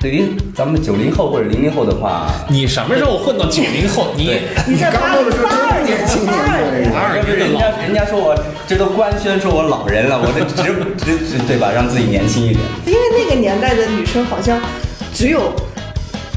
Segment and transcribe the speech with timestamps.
[0.00, 4.08] 对于咱们九零后或者零零后的话，你什么时候混到九零后？
[4.16, 8.34] 你你在刚说的时候真是年轻年轻人八二不人年的老家人家说我
[8.66, 10.72] 这都官宣说我老人了，我这直
[11.04, 11.70] 直直对吧？
[11.70, 12.60] 让自己年轻一点。
[12.86, 14.58] 因为那个年代的女生好像
[15.12, 15.52] 只有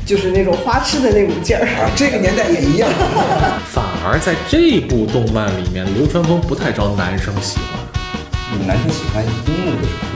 [0.06, 1.64] 就是那种花痴的那股劲儿。
[1.64, 2.90] 啊，这个年代也一样。
[3.72, 7.80] 反而在这部动漫里面，流川枫不太招男生喜欢。
[8.68, 9.32] 男生喜欢樱
[9.66, 10.13] 木就是酷的型，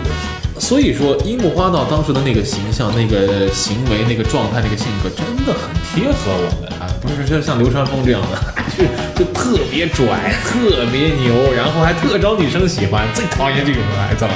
[0.59, 6.89] 所以说，樱木花道当时的那个形象、那个行为、那个状态、那个性格，真的很贴合我们啊！
[6.99, 8.37] 不是就像流川枫这样的，
[8.75, 10.03] 就就特别拽、
[10.43, 13.07] 特别牛，然后还特招女生喜欢。
[13.13, 14.31] 最讨厌这种孩子了。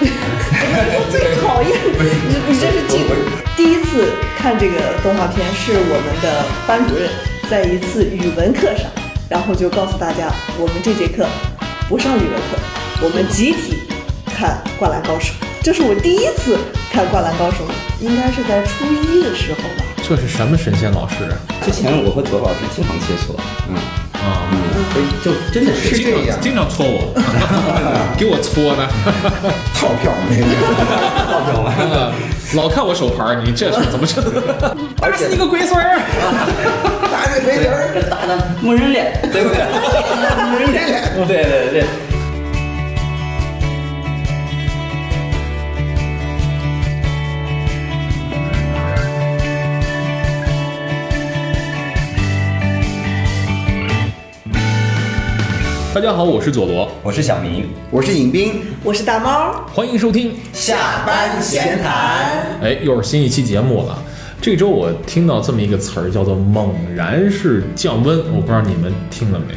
[1.10, 3.04] 最讨厌你，你这是记
[3.56, 7.10] 第一次看这个动画片，是我们的班主任
[7.50, 8.86] 在一次语文课上，
[9.28, 11.26] 然后就告诉大家，我们这节课
[11.88, 12.58] 不上语文课，
[13.02, 13.78] 我们集体
[14.26, 15.34] 看《灌篮高手》。
[15.64, 16.58] 这是我第一次
[16.92, 17.64] 看《灌篮高手》，
[17.98, 19.84] 应该是在初一的时候吧。
[20.06, 21.34] 这是什么神仙老师啊？
[21.64, 23.34] 之前我和左老师经常切磋，
[23.66, 23.74] 嗯
[24.20, 24.60] 啊，嗯，
[24.92, 27.16] 所以就真的是是这样经常搓我，
[28.18, 28.86] 给我搓的，
[29.72, 30.44] 套票没有，
[31.32, 31.72] 套票嘛。
[32.56, 34.22] 老看我手牌，你这是怎么整？
[35.00, 35.96] 而且打死你个龟孙儿！
[37.10, 39.64] 打个龟孙儿，这打的木人脸，对不对？
[40.44, 41.84] 木人脸，对对对。
[55.94, 60.34] 大家好，我是佐罗，我是小明，我是尹斌，我是大猫，欢迎收听。
[60.52, 62.58] 下班闲谈。
[62.60, 63.96] 哎，又是新一期节目了。
[64.40, 69.54] 这周我听到这么一个词儿，叫做“猛然式降温”，我不知道你们听了没，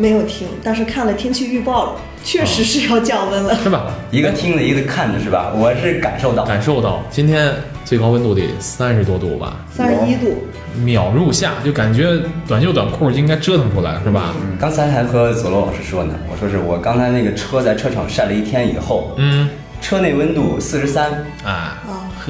[0.00, 3.52] 没有听，但是看了天气预报了，确实是要降温了。
[3.56, 3.92] 是吧？
[4.12, 5.52] 一个听着一个看着是吧？
[5.56, 7.52] 我是感受到，感受到今天
[7.84, 10.36] 最高温度得三十多度吧，三十一度，
[10.84, 14.34] 秒入夏，就感觉短袖短裤应该折腾出来，是吧？
[14.58, 19.48] 刚才还和佐罗老师说呢，我说是我刚才那个车在车场晒了一天以后，嗯，
[19.80, 21.78] 车内温度四十三，啊，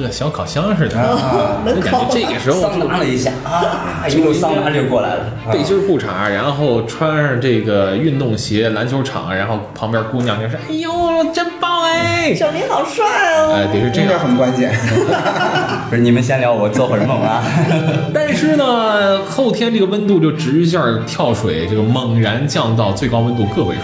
[0.03, 5.21] 和小烤箱似的，啊就感觉这个时候桑拿了一下啊，一路桑拿就过来了。
[5.45, 10.89] 啊背心儿裤衩，然后穿上这个运动鞋，篮球场，然后旁边姑娘就说：“哎呦，
[11.33, 13.03] 真棒哎！”小明好帅
[13.37, 13.53] 哦！
[13.55, 14.19] 哎，得是这这个样。
[14.19, 14.71] 很关键。
[15.89, 17.43] 不是你们先聊，我做会儿梦啊。
[18.13, 23.81] 但是呢，后天这个温度就直线跳水，这个猛然降到最高温度个位数。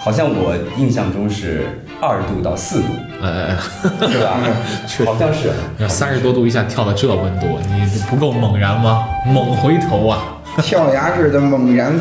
[0.00, 1.66] 好像我印象中是
[2.00, 2.88] 二度到四度，
[3.22, 3.56] 哎
[4.00, 4.40] 哎是吧？
[4.86, 5.50] 确实好像是。
[5.80, 9.06] 哎，三十多度一下跳到这温度，你不够猛然吗？
[9.26, 10.22] 猛回头啊
[10.62, 11.92] 跳崖式的猛然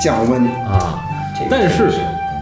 [0.00, 1.02] 降温，啊！
[1.34, 1.88] 这个但是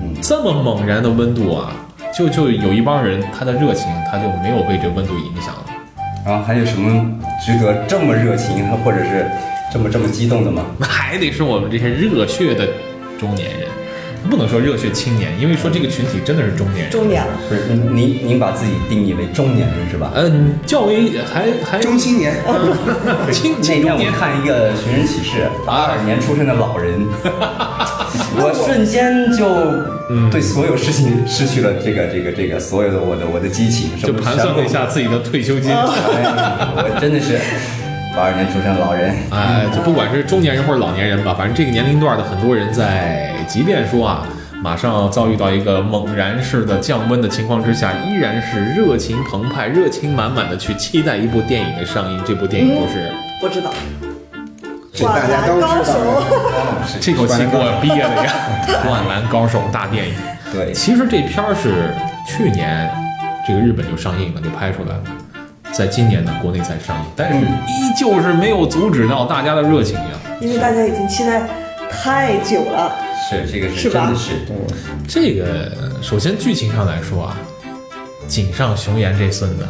[0.02, 1.72] 嗯这么猛然的温度啊，
[2.16, 5.64] 就就有一帮人他的热情他就没有被这温度影响了。
[6.24, 7.10] 然后还有什么
[7.44, 9.26] 值得这么热情，或者是
[9.72, 10.62] 这么这么激动的吗？
[10.78, 12.66] 那 还得是我们这些热血的
[13.18, 13.68] 中年人，
[14.28, 16.90] 不能说热血青年，因为说这个群体真的是中年人。
[16.90, 20.12] 中年了，不是您您把自己定义为中年人是吧？
[20.14, 22.34] 嗯，较为还还中青年，
[23.32, 27.06] 青那天我青中年，看一个寻人启事，八二年出生的老人，
[28.36, 29.44] 我瞬间就
[30.30, 35.70] 对所有事情 失去了这个这个这个所有的我的我的激情，什就盘算了一下，自己的退休金。
[35.70, 35.78] 哎
[36.76, 37.38] 我真的是
[38.14, 44.26] 八二年出生的老人，哎，就不管是中年人或者老年人吧，反正这个年龄段的很多人在，即便说啊，
[44.62, 52.22] 马上遭遇到一个猛然式的降温的情况之下，依然是热情澎湃、热情满满的去期待一部电影的上映。
[52.26, 53.10] 这部电影就是
[53.42, 53.70] 我知道。
[54.92, 56.22] 这大家都知道。
[57.00, 58.32] 这口气给我 憋的呀，
[58.86, 60.14] 《灌篮高手》大电影。
[60.52, 61.94] 对，其实这片儿是
[62.26, 62.90] 去年
[63.46, 65.02] 这个日本就上映了，就拍出来了，
[65.72, 70.10] 在今年呢国内才上映，但是依旧是没有阻止到大家的热情呀。
[70.40, 71.48] 因为大家已经期待
[71.90, 72.92] 太久了。
[73.28, 74.32] 是这个是真的是，
[75.06, 75.70] 这个
[76.02, 77.36] 首先剧情上来说啊，
[78.26, 79.66] 井上雄彦这孙子，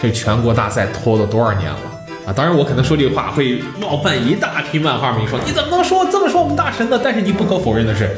[0.00, 1.78] 这全国大赛拖了多少年了
[2.26, 2.32] 啊？
[2.34, 6.98] 当然我可能说这个话会冒犯一大批漫画迷，说你怎么能说这么说我们大神呢？
[7.02, 8.16] 但是你不可否认的是，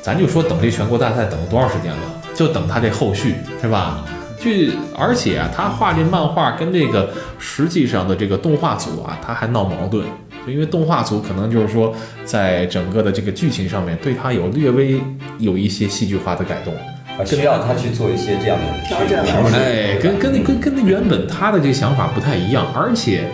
[0.00, 1.98] 咱就说等这全国大赛等了多长时间了，
[2.34, 4.04] 就等他这后续是吧？
[4.38, 4.50] 就
[4.96, 10.04] 而且啊，他画这漫画跟这个实际上的这个动画组啊，他还闹矛盾，
[10.46, 11.94] 就因为动画组可能就是说，
[12.24, 15.00] 在整个的这个剧情上面对他有略微
[15.38, 16.74] 有一些戏剧化的改动。
[16.74, 23.24] 啊需要他去做一些这样的调整调整哎，跟跟那跟跟那原本他的这个想法不太一样，而且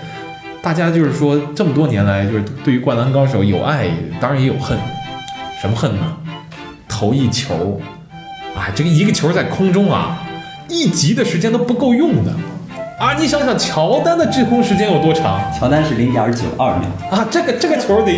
[0.63, 3.89] 大家就是说这么多年来，就是对于《灌篮高手》有爱，
[4.21, 4.79] 当然也有恨。
[5.61, 6.17] 什么恨呢？
[6.89, 7.81] 投一球，
[8.55, 10.17] 啊，这个一个球在空中啊，
[10.73, 12.33] 一集的时间都不够用的。
[12.99, 13.17] 啊！
[13.19, 17.27] 你想想，乔丹的滞空时间有多长乔丹是零点九二秒，啊？
[17.31, 18.13] 这个这个球得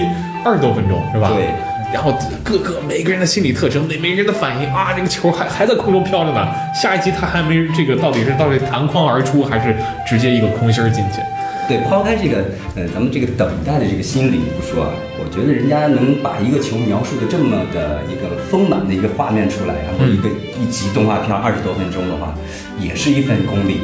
[0.45, 1.31] 二十多分钟是吧？
[1.35, 1.49] 对。
[1.93, 2.13] 然后
[2.43, 6.47] 各个每个人的心理特征，每每个人的反应啊，这个球还还在空中飘着呢。
[6.75, 9.75] 下一集他还没这个到底是到底弹框而出，还是
[10.07, 11.21] 直接一个空心儿进去？
[11.69, 12.45] 对，抛开这个，
[12.77, 20.29] 呃，咱们这个等待的这个心理不说啊，我觉得人家能把一个球描述的这么的一个丰满的一个画面出来，然后一个
[20.61, 22.35] 一集动画片二十多分钟的话，
[22.79, 23.81] 也是一份功力，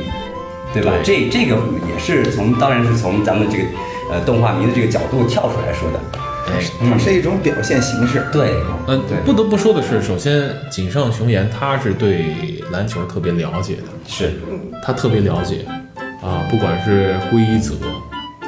[0.74, 0.92] 对吧？
[1.02, 1.56] 这这个
[1.88, 3.64] 也是从，当然是从咱们这个
[4.12, 6.00] 呃动画迷的这个角度跳出来说的。
[6.90, 8.26] 它是一种表现形式。
[8.32, 8.56] 对，
[8.88, 12.34] 嗯对，不得不说的是，首先井上雄彦他是对
[12.72, 14.32] 篮球特别了解的，是，
[14.84, 15.64] 他特别了解
[16.22, 17.74] 啊，不管是规则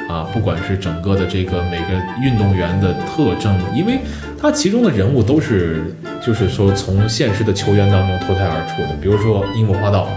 [0.08, 1.86] 啊，不管是整个的这个每个
[2.22, 3.98] 运动员的特征，因为
[4.40, 10.08] 他其中的人物都是就是说从现实的球员当中脱胎而出的，比如说樱木花道，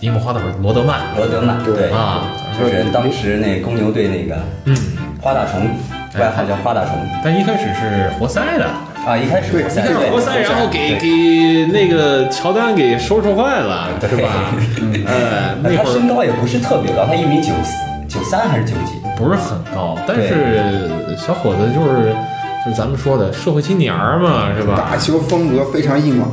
[0.00, 2.24] 樱木花道罗德曼罗德曼，对啊，
[2.58, 4.76] 就是当时那公牛队那个嗯，
[5.20, 5.70] 花大虫，
[6.18, 8.66] 外号叫花大虫但一开始是活塞的。
[9.06, 14.30] 啊，一开始对活塞一开始活塞，然后给给那个乔丹给收拾坏了，是吧？
[15.06, 17.52] 呃，那他身高也不是特别高，他一米九
[18.08, 18.94] 九三还是九几？
[19.14, 20.88] 不是很高，但是
[21.18, 22.14] 小伙子就是
[22.64, 24.96] 就是咱们说的社会青年嘛，是吧打？
[24.96, 26.32] 球风格非常硬朗，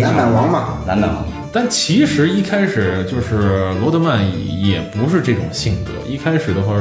[0.00, 0.78] 篮板王嘛。
[0.86, 4.22] 篮板王，但其实一开始就是罗德曼
[4.62, 6.74] 也不是这种性格，一开始的话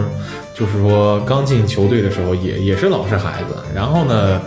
[0.53, 4.41] 就是说刚进球队的时候也也是老实孩子，然后呢，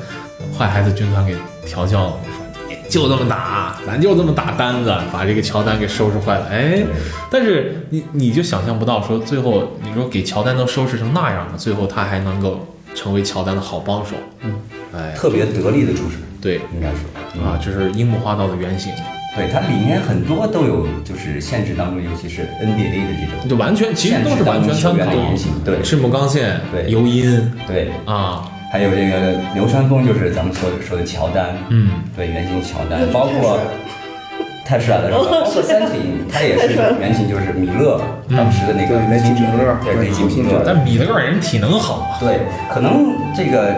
[0.56, 1.34] 坏孩子军团给
[1.64, 6.46] 调教了，说你就这么打，咱就这么打单子，把这个乔丹给收拾坏了。
[6.50, 6.84] 哎，
[7.31, 14.16] 但是你你就想象不到，说最后你说给乔丹都收拾成那样了，最后他还能够成为乔丹的好帮手。
[14.43, 14.61] 嗯，
[14.94, 18.93] 哎，特别得力的助手，对应该是啊，这是樱木花道的原型。
[19.36, 25.80] 对，它里面很多都有，就是限制当中，尤其是 NBA 的这种，就完全其实都是完全参考原型对。
[25.82, 26.90] 赤木刚宪、对。
[26.90, 27.50] 尤因。
[27.66, 28.42] 对，啊，
[28.72, 33.58] 还有这个流川枫，就是咱们说说的乔丹，嗯，对，原型乔丹包括
[34.64, 35.18] 太帅了，是吧？
[35.18, 38.00] 哦 包括三井，他也是原型，就是米勒
[38.36, 42.18] 当时的那个对雷吉米勒对，雷吉米勒，但米勒人体能好啊。
[42.18, 43.74] 对，可能这个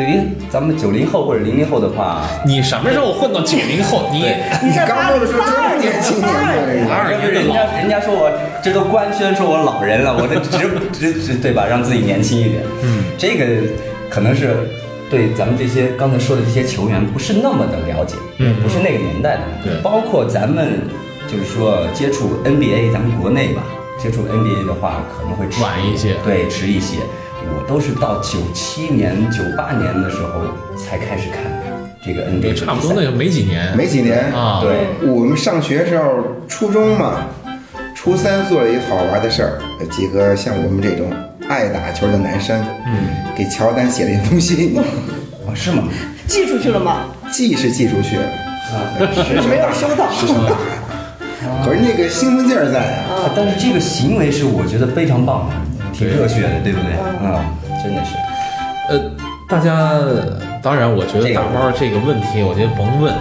[0.00, 0.18] 对于
[0.48, 4.08] 咱们九零后或者零零后的话，你什么时候混到九零后？
[4.10, 4.20] 你
[4.62, 8.32] 你刚说的时候八二真是年轻年代八二年人家人家说我
[8.64, 11.66] 这都官宣说我老人了，我这直直直对吧？
[11.68, 12.62] 让自己年轻一点。
[12.82, 13.44] 嗯，这个
[14.08, 14.56] 可能是
[15.10, 19.42] 对咱们这些刚才说的这些球员不是那么的了解，嗯不是那个年代的。
[19.62, 20.80] 对包括咱们
[21.28, 23.60] 就是说接触 NBA，咱们国内吧，
[23.98, 26.96] 接触 NBA 的话可能会迟晚一些对，迟一些。
[27.60, 30.40] 我都是到九七年、九八年的时候
[30.76, 31.42] 才开始看
[32.02, 32.54] 这个 NBA。
[32.54, 34.32] 差不多那就没几年，没几年。
[34.32, 34.60] 啊。
[34.62, 37.26] 对，我们上学时候，初中嘛，
[37.94, 39.58] 初三做了一个好玩的事儿，
[39.90, 41.12] 几个像我们这种
[41.48, 42.92] 爱打球的男生，嗯，
[43.36, 44.74] 给乔丹写了一封信，
[45.46, 45.84] 哦，是吗？
[46.26, 47.04] 寄出去了吗？
[47.30, 48.24] 寄是寄出去了，
[49.14, 50.08] 是没有收到。
[51.64, 53.24] 可是那个兴奋劲儿在啊。
[53.24, 56.94] 啊，但是这个行为是我觉得非常棒的，挺热血的，对不对？
[57.28, 57.44] 啊，
[57.84, 58.16] 真的是。
[58.88, 58.98] 呃，
[59.46, 60.00] 大家
[60.62, 63.12] 当然，我觉得打包这个问题，我觉得甭问，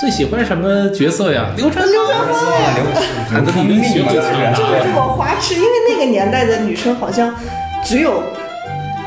[0.00, 1.50] 最喜欢什么角色呀？
[1.58, 2.84] 刘川刘川枫哇，刘
[3.28, 7.34] 谈的你们学过就是就是这么花痴，因为那个年代的女生好像
[7.84, 8.22] 只有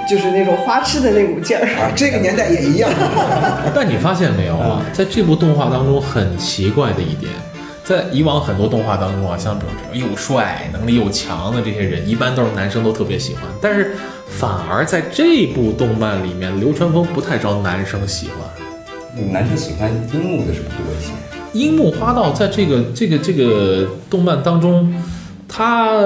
[0.07, 1.65] 就是那种花痴的那股劲儿。
[1.81, 2.87] 啊，这个年代也一样。
[3.73, 7.31] 但你发现没有啊，在这部动画当中很奇怪的一点，
[7.85, 13.95] 在以往很多动画当中啊，像比如这种又帅、能力又强的这些人，一般都是男生都特别喜欢，但是
[14.27, 19.31] 反而在这部动漫里面，流川枫不太招男生喜欢。
[19.31, 21.11] 男生喜欢樱木的是不是多一些？
[21.53, 24.91] 樱木花道在这个这个这个动漫当中，
[25.47, 26.03] 他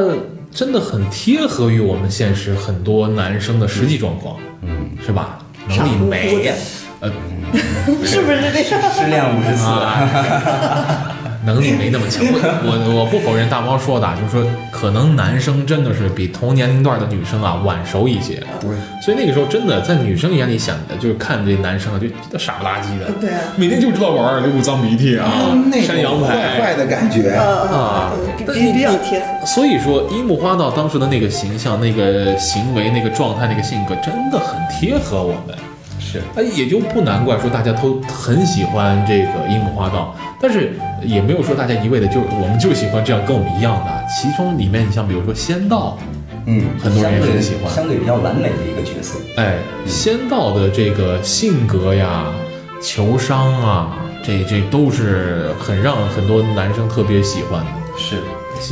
[0.51, 5.39] 真的很贴合于我们现实很多男生的实际状况，嗯，是吧？
[5.67, 6.53] 能力傻乎乎美的，
[7.00, 7.12] 呃，
[8.05, 8.81] 是不是这样？
[8.93, 11.15] 质量五十四，啊，
[11.46, 12.24] 能力没那么强。
[12.29, 18.69] 我我我不否认大猫说的啊，就是说可能男生真的是比同年龄段的女生啊晚熟一些，对，
[19.01, 25.29] 所以那个时候真的在女生眼里想的就是看这男生啊，就傻不拉几的，对啊每天就知道玩儿，流不脏鼻涕啊，
[25.72, 26.75] 那山羊种坏坏。
[26.75, 27.31] 的感觉。
[27.31, 29.22] 啊比比比较贴。
[29.46, 35.55] 所以说，樱木花道当时的那个形象、那个行为、那个状态、那个性格，真的很贴合我们。
[36.00, 43.91] 是哎，也就不难怪说大家都很喜欢这个樱木花道，但是也没有说大家一味的就我们就喜欢这样跟我们一样的。
[44.08, 45.98] 其中里面，你像比如说仙道，
[46.46, 49.20] 嗯，很多人也很喜欢相对比较完美的一个角色。
[49.36, 52.25] 哎，仙道的这个性格呀、
[52.82, 57.72] 球商啊，这这都是很让很多男生特别喜欢的。
[57.98, 58.15] 是，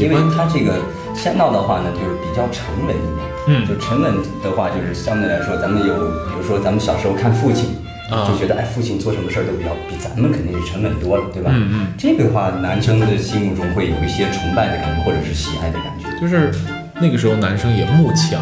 [0.02, 0.80] 因为喜欢他这个
[1.14, 3.27] 仙道的话呢，就是比较沉稳一点。
[3.48, 4.14] 嗯就沉稳
[4.44, 7.66] 的话，就是相对来说，咱们有，比如说咱们小时候看父亲。
[8.10, 11.52] 啊就觉得哎，父亲做什么事儿都比较比咱们肯定是沉稳多了，对吧？
[11.54, 16.08] 嗯嗯这个的话，男生的心目中会有一些崇拜的感觉，或者是喜爱的感觉。
[16.18, 16.50] 就是
[17.02, 18.40] 那个时候男生也慕强，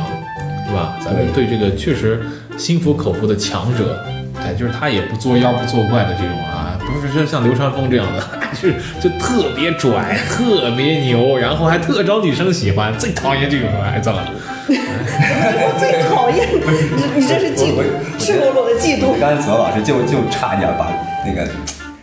[0.68, 0.96] 对吧？
[1.04, 2.22] 咱们对这个确实
[2.56, 4.06] 心服口服的强者，
[4.38, 8.22] 哎，就是他也不作妖不作怪的这种啊，不是说像流川枫这样的，
[8.54, 14.24] 是就特别拽、特别牛，然后还特招女生喜欢，最讨厌这种孩子了。
[14.70, 17.84] 我最讨厌你，你这是嫉妒，
[18.18, 19.20] 赤裸裸的嫉妒。
[19.20, 20.92] 刚才左老师就就差一点把
[21.26, 21.48] 那个，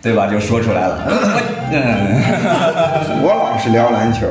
[0.02, 0.26] 对吧？
[0.26, 0.99] 就说出来了。
[1.71, 1.78] 嗯，
[3.23, 4.26] 我老是聊篮球，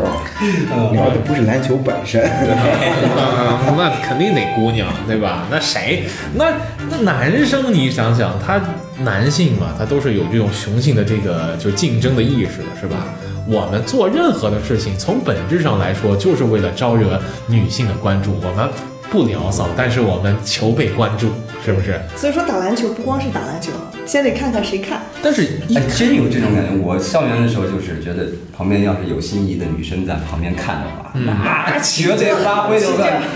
[0.92, 2.22] 聊的不是篮球本身。
[3.78, 5.46] 那肯定得姑娘，对吧？
[5.50, 6.04] 那谁？
[6.36, 6.54] 那
[6.90, 8.60] 那男生，你想想，他
[9.04, 12.98] 男性嘛，他都是有这种雄性的这个就竞争的意识的，是吧？
[13.48, 18.36] 我们做任何的事情，从本质上来说，就是为了招惹女性的关注。
[18.44, 18.70] 我们
[19.10, 21.32] 不聊骚，但是我们求被关注，
[21.64, 22.00] 是不是？
[22.16, 23.72] 所以说打篮球不光是打篮球，
[24.06, 25.02] 先得看看谁看。
[25.22, 26.76] 但是一哎，真有这种感觉。
[26.82, 33.28] 我校园的时候就是觉得旁边要是有心仪的女生在旁边看的话，那绝对发挥的我感觉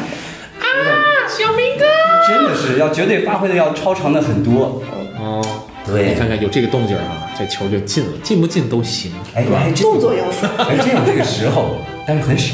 [1.28, 1.86] 小明哥，
[2.28, 4.82] 真的是要绝对发挥的要超常的很多。
[5.18, 5.44] 哦，
[5.86, 9.12] 对你看看有这个动静啊，这球就进了，进不进都行。
[9.34, 9.44] 哎，
[9.76, 11.78] 动作要说，哎真有这个时候，
[12.08, 12.54] 但是很少，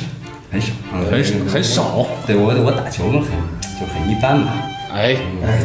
[0.51, 2.07] 很少，嗯很少很少。
[2.25, 4.51] 对我我打球很就很一般嘛，
[4.93, 5.15] 哎，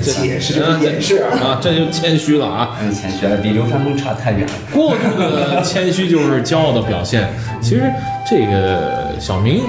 [0.03, 2.77] 这解释就是掩饰啊啊，这就谦虚了啊。
[2.81, 4.53] 嗯，谦虚了，比流川枫差太远了。
[4.73, 7.29] 过度的谦虚就是骄傲的表现。
[7.61, 7.93] 其实
[8.25, 9.63] 这个小明，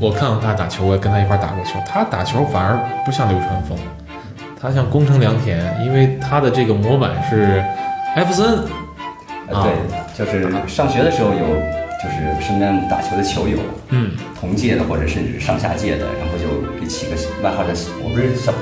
[0.00, 1.72] 我看到他打球，我也跟他一块打过球。
[1.86, 3.76] 他打球反而不像流川枫，
[4.60, 7.64] 他像宫城良田，因为他的这个模板是
[8.14, 8.58] 艾弗森。
[9.52, 11.38] 啊对，就是上学的时候有，
[12.02, 13.58] 就是身边打球的球友，
[13.90, 18.54] 嗯，同届的或者甚至上下届的，然后就给起个外号叫我不是小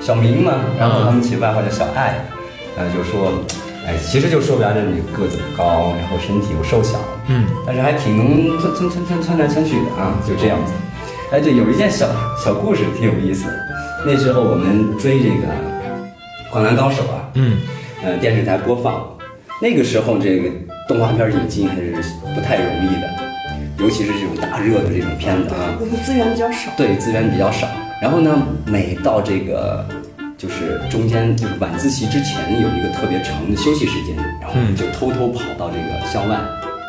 [0.00, 2.24] 小明嘛，然后他们起外号叫小爱，
[2.74, 3.44] 然后就说，
[3.86, 6.98] 哎，其实就说白了，你个子不高，然后身体又瘦小，
[7.28, 10.72] 嗯，但是还挺能窜窜窜窜窜来窜去的啊，就这样子。
[11.30, 12.08] 哎，对，有一件小
[12.42, 13.52] 小故事挺有意思的，
[14.06, 15.46] 那时候我们追这个
[16.50, 17.58] 《灌篮高手》啊，嗯，
[18.02, 19.06] 呃，电视台播放，
[19.60, 20.48] 那个时候这个
[20.88, 21.92] 动画片引进还是
[22.34, 23.10] 不太容易的，
[23.78, 26.70] 尤其是这种大热的这种片子啊，我们资源比较少。
[26.76, 27.68] 对，资源比较少。
[28.02, 29.86] 然后呢，每到这个
[30.36, 36.36] 就是中间就是晚自习之前有一个特别长的休息时间，然后我们就偷偷跑到这个校外，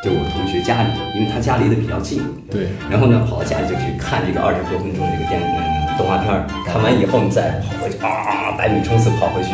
[0.04, 2.24] 就我同学家里，因为他家离得比较近。
[2.50, 2.70] 对。
[2.90, 9.50] 然后呢，跑到家里就去看这个二十多分钟这个电嗯动画片儿，看完以后你再跑回去啊，百米冲刺跑回去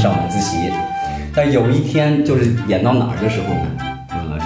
[0.00, 0.70] 上晚自习。
[1.34, 3.95] 但有一天就是演到哪儿的时候呢？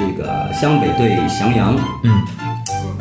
[0.00, 2.12] 呃，这个湘北对翔阳，嗯，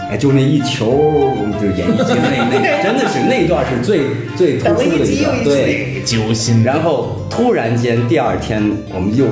[0.09, 4.01] 哎，就那一球，就演艺界那 那真的是那段是最
[4.35, 6.01] 最突出的一段，对。
[6.05, 6.63] 揪心。
[6.63, 8.63] 然后突然间第二天，
[8.93, 9.27] 我们又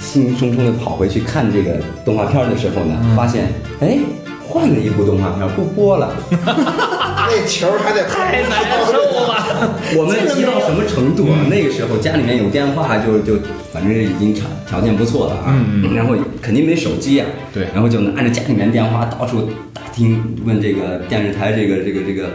[0.00, 3.44] 兴冲冲的跑回去看这个动画片的时候呢，发现
[3.80, 3.98] 哎
[4.46, 6.14] 换了一部动画片不播了。
[7.38, 8.92] 那球还得太难受
[9.26, 9.74] 了。
[9.96, 11.38] 我们急到什么程度啊？
[11.48, 13.34] 那个时候家里面有电话，就就
[13.72, 15.54] 反正已经条条件不错了啊。
[15.94, 17.26] 然后肯定没手机啊。
[17.52, 22.28] 对然后就拿着家里面电话到处打听，问这个电视台这个这个这个。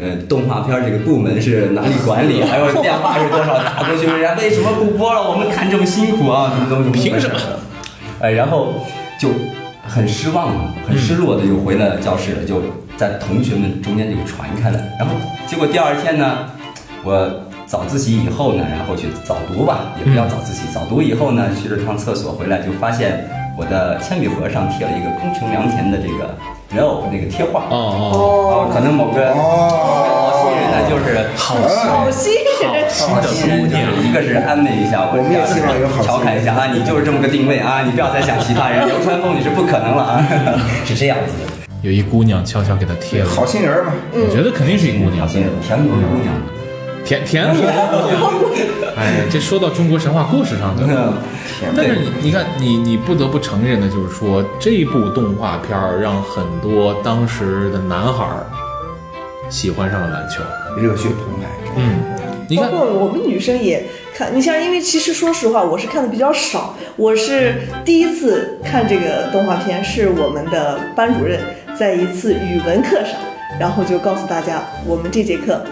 [0.00, 2.40] 呃，动画片这个部门是哪里管理？
[2.46, 3.58] 还有电话是多少？
[3.58, 5.28] 打过去，人家为什么不播了？
[5.28, 6.92] 我们看这么辛苦啊，什么怎么？
[6.92, 7.34] 凭什么？
[8.20, 8.74] 哎，然后
[9.20, 9.30] 就
[9.88, 12.62] 很失望嘛，很失落的就回了教室了，就
[12.98, 14.78] 在同学们中间就传开了。
[14.98, 15.14] 然后
[15.46, 16.50] 结果第二天呢，
[17.04, 17.30] 我
[17.64, 23.24] 早自习以后呢，然后去早读吧，也不要早自习，早读以后呢，去了趟厕所回来就发现
[23.56, 26.34] 我的铅笔盒上贴了一个宫城良田的这个
[26.74, 27.70] 人偶那个贴画。
[27.70, 28.18] 哦哦，
[28.66, 34.08] 哦，可能某个哦好心人呢，就是好好心人，好心人就是。
[34.08, 40.26] 一个是安慰一下我，我们也希望有好调侃一下啊，你就是这么个定位啊，你不要再想其他人，流川枫你是不可能了啊，
[40.84, 41.57] 是这样子的。
[41.82, 43.92] 有一姑娘悄悄给他贴了，好心人嘛。
[44.12, 46.34] 我觉得肯定是一姑娘好，心人，田螺姑娘，
[47.04, 47.66] 甜甜母姑
[48.08, 48.94] 娘。
[48.96, 50.82] 哎，这说到中国神话故事上的。
[51.60, 58.46] 天但是你你看，你你不得不承认的就是说，这部动画片儿让很多当时的男孩儿
[59.48, 60.42] 喜欢上了篮球。
[60.80, 61.48] 热血澎湃。
[61.76, 62.00] 嗯，
[62.48, 63.84] 你包看，括我们女生也
[64.16, 64.34] 看。
[64.34, 66.74] 你像，因为其实说实话，我是看的比较少。
[66.96, 67.54] 我是
[67.84, 71.40] 第一次看这个动画片，是我们的班主任
[71.78, 73.14] 在一次语文课上，
[73.56, 75.64] 然后就告诉大家，我们这节课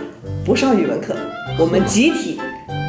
[0.45, 1.17] 不上语文课，
[1.59, 2.41] 我们集体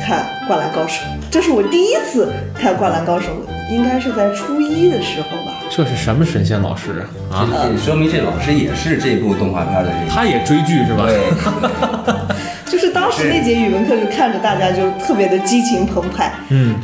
[0.05, 1.01] 看《灌篮高手》。
[1.31, 3.31] 这是我第一次看《灌篮高手》，
[3.73, 5.53] 应该是在初一的时候吧。
[5.67, 7.37] 这是什么神仙老师啊？
[7.37, 10.07] 啊，这说明这老师也是这部动画片的人。
[10.07, 11.07] 他也追剧是吧？
[11.07, 16.75] 对，就是当时那节语文课就看着大家就特别的激情澎湃，嗯，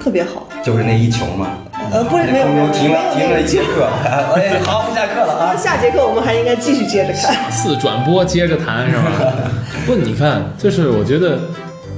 [0.00, 0.46] 特别好。
[0.62, 1.48] 就是那一球嘛。
[1.92, 3.86] 呃，不是没有没有停了停了一节课，
[4.34, 5.54] 哎，好， 下课了啊。
[5.58, 7.50] 下节课我们还应该继续接着看。
[7.50, 9.32] 四转播接着谈是吧？
[9.86, 11.38] 不，你看，就是我觉得。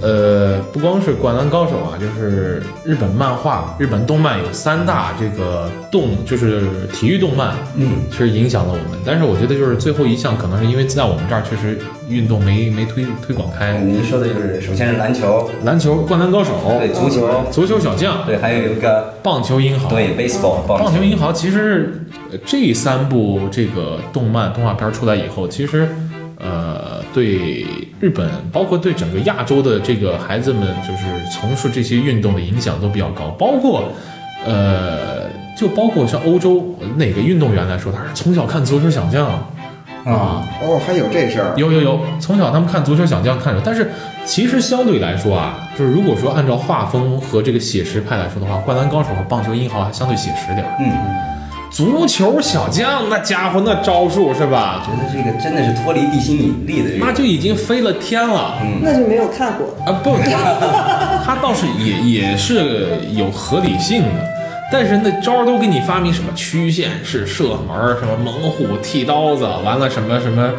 [0.05, 6.61] 呃，不光是《灌篮高手》啊，就是日本漫画、日本动漫有三大这个动，就是
[6.93, 9.01] 体育动漫，嗯，其实影响了我们。
[9.03, 13.79] 但是我觉得就是最后一项，可能是因为在我们这儿确实运动没没推推广开。
[13.79, 21.33] 您说的就是首先是篮球，篮球《灌篮高手》，对，足球，足球小将，对，还有一个棒球英豪，对，baseball，棒球英豪。
[21.33, 22.05] 其实
[22.45, 25.89] 这三部这个动漫动画片出来以后，其实。
[26.45, 27.65] 呃，对
[27.99, 33.29] 日本，包括对整个亚洲的这个孩子们，就是从事这些运动的影响都比较高。
[33.39, 33.85] 包括，
[34.45, 36.63] 呃，就包括像欧洲
[36.97, 40.47] 哪个运动员来说，他是从小看足球小将啊。
[40.61, 41.55] 哦，还有这事儿？
[41.57, 43.63] 有有有，从小他们看足球小将看着。
[43.65, 43.91] 但是
[44.27, 50.77] 其实相对来说啊，就是如果说按照画风和这个写实派来说的话，灌篮高手和棒球英豪还相对写实点儿。
[50.79, 50.93] 嗯。
[51.75, 54.87] 足球小将那家伙那招数是吧？
[54.87, 58.59] 觉得这个真的是脱离地心引力的，那就已经飞了天了。
[58.63, 59.99] 嗯，那就没有看过啊。
[60.05, 60.17] 不，
[61.25, 64.25] 他倒是也也是有合理性的，
[64.71, 70.53] 但是那招都给你发明什么曲线式射门，什么猛虎剃刀子，完了什么什么，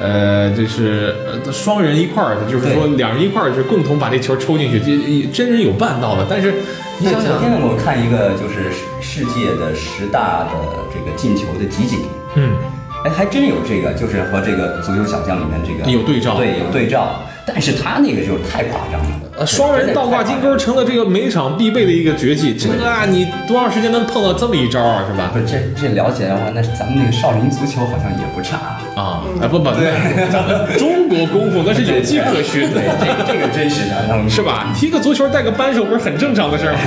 [0.00, 1.14] 呃，就是
[1.52, 6.54] 双人一块儿，就是说两人一块儿是共同把这球抽进去，这真人有办到的，但是。
[7.00, 10.50] 你想想，昨天我看一个就是世界的十大的
[10.92, 12.00] 这个进球的集锦，
[12.34, 12.56] 嗯，
[13.04, 17.20] 哎，还真有这个，就是和这个足球小将里面这个有对照，对，有对照。
[17.46, 22.52] 但是他那个就是太夸张了，呃，双人倒挂金钩成了这个每场必备的一个绝技。
[22.54, 25.04] 这啊，你多长时间能碰到这么一招啊？
[25.06, 25.30] 是吧？
[25.32, 28.56] 不，这这了解的话，那咱们那个少林足球好像也不差
[28.96, 29.22] 啊。
[29.40, 29.92] 啊，不不，对，
[30.32, 34.72] 咱们中国功夫那是有迹可循对，这个这个真实的，是吧？
[34.74, 36.80] 踢个足球带个扳手不是很正常的事儿吗？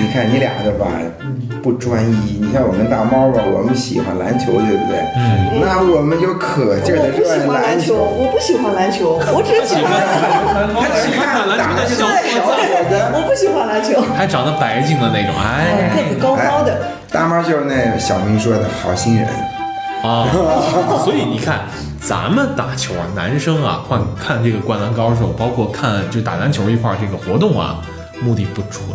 [0.00, 0.86] 你看你俩的吧。
[1.66, 5.02] 不专一，你像我跟大猫吧，我们喜欢篮球，对不对？
[5.18, 7.96] 嗯，那我们就可劲儿的热爱篮球。
[7.98, 12.54] 我不喜欢篮球，我只喜欢他喜欢看篮球的小伙
[12.86, 16.86] 子，我不喜欢篮球，还长得白净的那种，哎，个子高高的。
[17.10, 19.26] 大猫就是那小明说的好心人
[20.06, 20.30] 啊，
[21.02, 21.62] 所以你看，
[22.00, 27.82] 咱们打球啊，男生啊，看看这个灌篮高手，包括看就打篮球一块这个活动啊，
[28.22, 28.86] 目的不纯。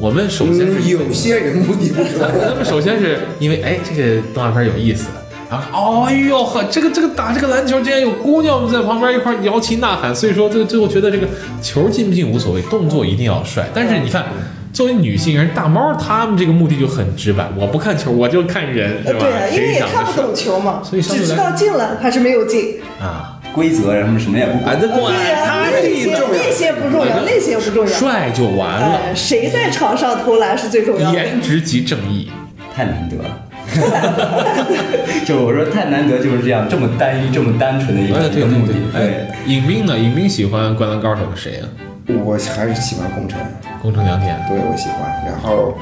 [0.00, 5.08] 我们首先是有些人目的不纯， 咱们首先是因为哎，这个动画片有意思，
[5.50, 11.26] 然后哎呦呵，这个这个打这个篮球竟然有姑娘们在旁边一块摇旗呐喊，所以说这最后觉得这个
[11.60, 13.68] 球进不进无所谓，动作一定要帅。
[13.74, 14.26] 但是你看，
[14.72, 19.20] 作为女性人，大猫他们这个目的就很直白，我不看球，我就看人，对吧？
[19.20, 23.37] 对，因为也看不懂球嘛，所以只知道进了还是没有进啊。
[23.58, 24.86] 规则什么什么也不管，对
[25.32, 29.00] 呀，那些那些不重要，那些不重要，帅就完了。
[29.16, 31.18] 谁在场上投篮是最重要的？
[31.18, 32.30] 颜值即正义，
[32.72, 33.44] 太难得了。
[35.26, 38.74] 就我说太难得，就是这样这么单一、这么单纯的一个目的。
[38.94, 39.98] 哎，尹斌呢？
[39.98, 41.66] 尹斌喜欢《灌篮高手》的谁啊？
[42.24, 43.40] 我还是喜欢宫城，
[43.82, 44.38] 宫城良田。
[44.48, 45.10] 对，我喜欢。
[45.26, 45.76] 然后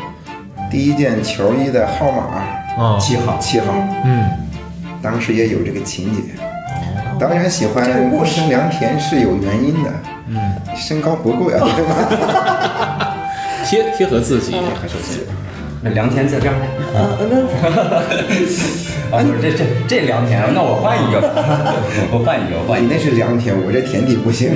[0.70, 3.66] 第一件球衣的号码啊，七号，七号。
[4.06, 4.24] 嗯，
[5.02, 6.22] 当时也有这个情节。
[7.18, 9.90] 当然喜欢宫城良田是有原因的，
[10.28, 10.36] 嗯，
[10.76, 13.16] 身高不够呀，对吧？
[13.66, 14.94] 贴贴合自己还是
[15.82, 16.64] 那良田在这儿呢。
[16.94, 17.18] 啊，
[19.10, 21.20] 那 啊，不是这这这良田，那我换一个，
[22.12, 24.52] 我换一个，换你那是良田，我这田地不行。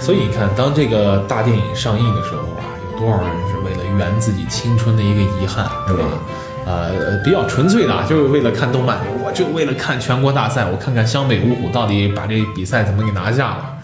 [0.00, 6.04] 所以你看，当这个大电影上映的时候啊，有多少人是为了圆自己青春的一个遗憾，是吧？
[6.66, 13.76] 呃，比较纯粹的，就是为了看动漫，我就为了看全国大赛，我看看湘北五虎到底把这比赛怎么给拿下了，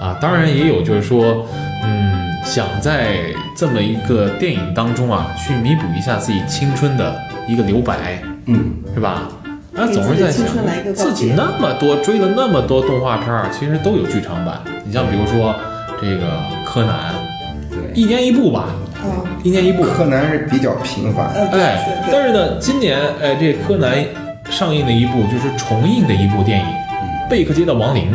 [0.00, 1.46] 啊，当然也有就是说，
[1.82, 3.16] 嗯，想在
[3.56, 7.16] 这么一个电影当中啊，去弥补一下自己青春的
[7.48, 9.22] 一个留白，嗯，是吧？
[9.74, 10.46] 啊，总是在想
[10.94, 15.54] 自己那么多追了那么多动画片儿，其实都有剧场版，你像比如说
[16.00, 17.14] 这个柯南，
[17.70, 18.66] 对，一年一部吧。
[19.00, 24.04] 啊一年一部，柯南是比较频繁，哎，但是呢，今年哎，这柯南
[24.50, 26.66] 上映的一部就是重映的一部电影，
[27.30, 28.12] 《贝克街的亡灵》，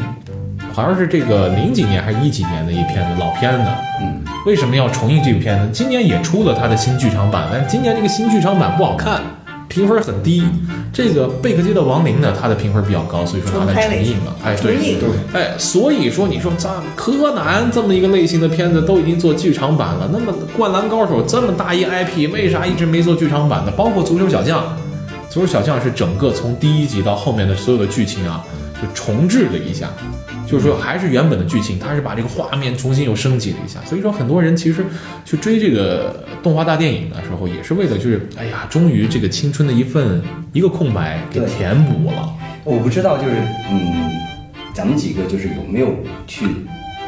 [0.74, 3.69] 好像是这个零几年还是一几年的一片子老片子。
[4.02, 5.69] 嗯，为什么要重映这部片子？
[5.72, 9.22] 今年也出了它的新剧场版，但是今年这个新剧场版不好看，
[9.67, 10.43] 评分很低。
[10.91, 14.36] 这个贝克街的亡灵呢，它的评分比较高，所以说拿来重映了。
[14.43, 23.72] 哎，对重映对，哎，所以说你说咱柯南这么一个类型的片子都已经做剧场版了，那么灌篮高手这么大一 IP，为啥一直没做剧场版呢？
[23.76, 24.63] 包括足球小将，
[25.34, 28.46] 足球小将是整个从第一集到后面的所有的剧情啊，
[28.80, 29.89] 就重置了一下。
[30.46, 33.80] 就是说，还是原本的剧情，他是把这个画面重新又升级了一下。
[33.84, 34.86] 所以说，很多人其实
[35.26, 42.32] 去追这个动画大电影的时候，也是为了就是，哎呀，终于这个青春的一份一个空白给填补了。
[42.63, 43.34] 我不知道，就是
[43.72, 44.12] 嗯，
[44.72, 45.96] 咱们几个就是有没有
[46.28, 46.46] 去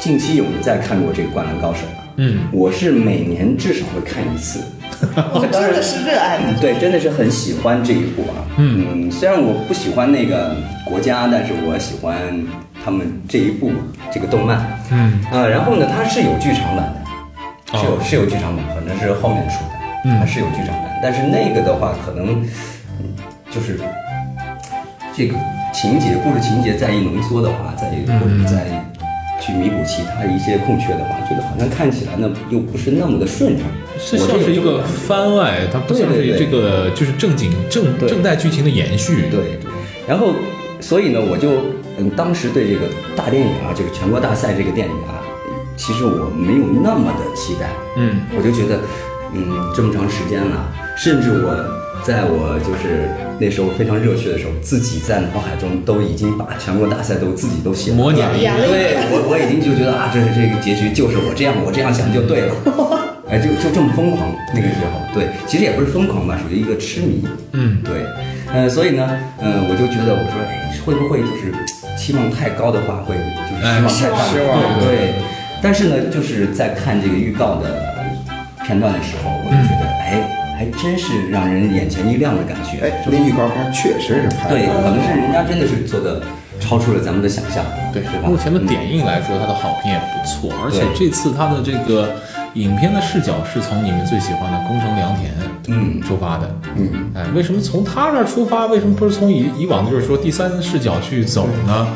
[0.00, 2.04] 近期有没有再看过这个《灌篮高手》啊？
[2.16, 4.58] 嗯，我是每年至少会看一次。
[5.34, 6.60] 我真的是热爱的。
[6.60, 8.44] 对，真的是很喜欢这一部啊。
[8.56, 12.16] 嗯，虽然我不喜欢那个国家，但是我喜欢
[12.84, 13.72] 他们这一部
[14.10, 14.64] 这个动漫。
[14.90, 19.74] 嗯，呃，然后呢，它是有剧场版的，是有、哦是有剧场版，可能是后面出的，
[20.06, 22.42] 嗯它是有剧场版，但是那个的话，可能
[22.98, 23.12] 嗯
[23.50, 23.78] 就是
[25.14, 25.34] 这个
[25.74, 28.64] 情节、故事情节再一浓缩的话，再嗯或者再
[29.40, 33.66] 去弥补其他一些空缺的话，这个好像看起来呢又不是那么的顺畅。
[33.98, 39.24] 是我像是一个番外，它不像是这个就是正经正正代剧情的延续。
[39.30, 39.58] 对，
[40.06, 40.32] 然后
[40.80, 41.50] 所以呢，我就
[41.98, 42.82] 嗯，当时对这个
[43.16, 45.24] 大电影啊，这个全国大赛这个电影啊，
[45.76, 47.70] 其实我没有那么的期待。
[47.96, 48.80] 嗯，我就觉得，
[49.34, 49.42] 嗯，
[49.74, 51.56] 这么长时间了，甚至我
[52.04, 53.08] 在我就是
[53.40, 62.54] 那时候非常热血的时候，自己在脑海中都已经把全国大赛都自己都写模拟了对我我已经就觉得啊，这是这个结局就是我这样，我这样想就对了。
[63.28, 68.06] 哎，就就这么疯狂，那个时候，对，其实也不是疯狂吧，属于一个痴迷，嗯对，
[68.52, 71.52] 呃，所以呢，呃，我就觉得，我说，哎，会不会就是
[71.98, 74.30] 期望太高的话，会就是哎失望太大？
[74.30, 75.14] 失望对对。
[75.62, 77.82] 但是呢，就是在看这个预告的
[78.64, 80.22] 片段的时候，我就觉得，哎，
[80.56, 82.86] 还真是让人眼前一亮的感觉。
[82.86, 86.22] 哎，那预告片确实是拍的对，可能是人家真的是做的
[86.60, 88.28] 超出了咱们的想象，对对吧？
[88.28, 92.14] 目前的点映来说，它的好评也不错，而且这次它的这个
[92.56, 95.32] 影片的视角是从你们最喜欢的宫城良田
[95.68, 96.50] 嗯出发的。
[96.76, 98.66] 嗯，哎，为什么从他这儿出发？
[98.66, 101.86] 为什么不是从以以往的就是说第三视角去走呢？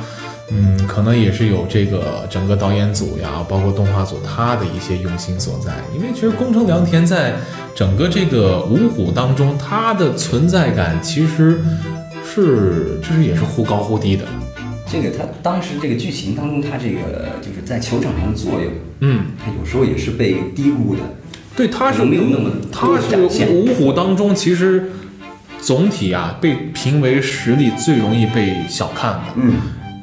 [0.52, 5.72] 嗯，可能也是有这个整个导演组呀，包括动画组他的一些用心所在。
[5.94, 7.34] 因为其实宫城良田在
[7.74, 11.62] 整个这个五虎当中，他的存在感其实
[12.22, 14.24] 是就是也是忽高忽低的。
[14.90, 21.02] 这个他当时这个剧情当中，他这个就是在球场上的作用，嗯，他有时候也是被低估的。
[21.54, 24.90] 对，他是没有那么他是五虎当中其实
[25.60, 29.20] 总体啊被评为实力最容易被小看的。
[29.36, 29.54] 嗯，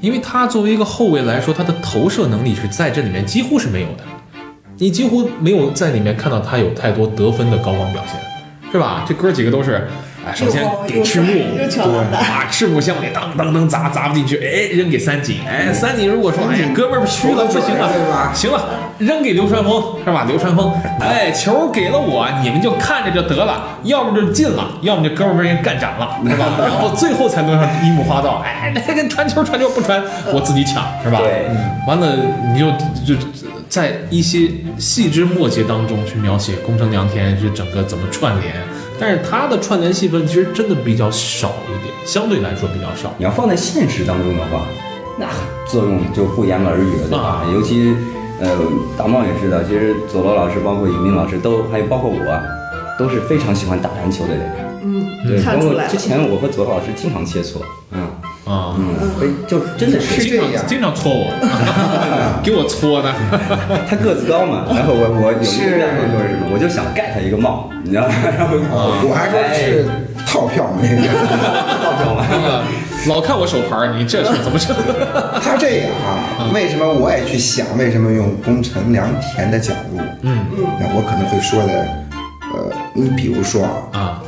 [0.01, 4.03] 因为他作为一个后卫来说，他的投射能力是在这里面几乎是没有的，
[4.77, 8.19] 你几乎没有在里面看到他有太多得分的高光表现，
[8.71, 9.03] 是吧？
[9.07, 9.87] 这哥几个都是，
[10.27, 18.65] 哎，首先给赤木，帅又抢篮板啊，赤木向里当当当砸砸不进去，哎，扔给三井，哎，三井如果说，哎呀，哥们儿虚了不行对吧了，行了，
[18.99, 20.25] 扔给流川枫是吧？
[20.27, 26.45] 流川枫，哎，球给了我，你们就看着就得了，要么就进了，要么就哥们儿被人干斩了，是吧？
[26.59, 31.19] 然后最后才能上樱木花道，哎，那个传球传球不传，我自己抢，是吧？
[31.19, 32.17] 对嗯完了
[32.53, 32.69] 你就
[33.05, 33.21] 就
[33.69, 38.53] 在一些细枝末节当中去描写宫城良田是整个怎么串联，
[38.99, 43.13] 但是他的串联戏份其实真的比较少一点，相对来说比较少。
[43.17, 44.65] 你要放在现实当中的话，
[45.19, 45.27] 那
[45.67, 47.23] 作用就不言而喻了，对吧？
[47.23, 47.95] 啊尤其，
[48.39, 48.57] 呃，
[48.97, 52.41] 大茂也知道，其实佐罗老师，包括尹明老师都，还有包括我，
[52.97, 54.51] 都是非常喜欢打篮球的人。
[54.83, 55.73] 嗯对，，包括。
[55.87, 57.57] 之前我和佐罗老师经常切磋，
[57.91, 58.07] 嗯
[58.47, 60.45] 啊，嗯，所以就真的是是这样。
[60.45, 61.27] 经常经常搓我，
[62.43, 63.13] 给我搓的。
[63.89, 68.13] 他个子高嘛，然后我我有一是个愿望就是什么，我就想盖他一个帽，你知道吗？
[68.37, 68.55] 然后
[69.03, 69.85] 我还说是
[70.25, 70.95] 套票那个，
[72.31, 72.63] 那个
[73.07, 74.75] 老看我手牌，你这是怎么整？
[75.41, 79.99] 他这样啊，为什么我也去想，为什么用宫城良田的角度？
[80.21, 80.45] 嗯。
[80.79, 81.73] 那我可能会说的，
[82.53, 84.21] 呃，你比如说啊啊，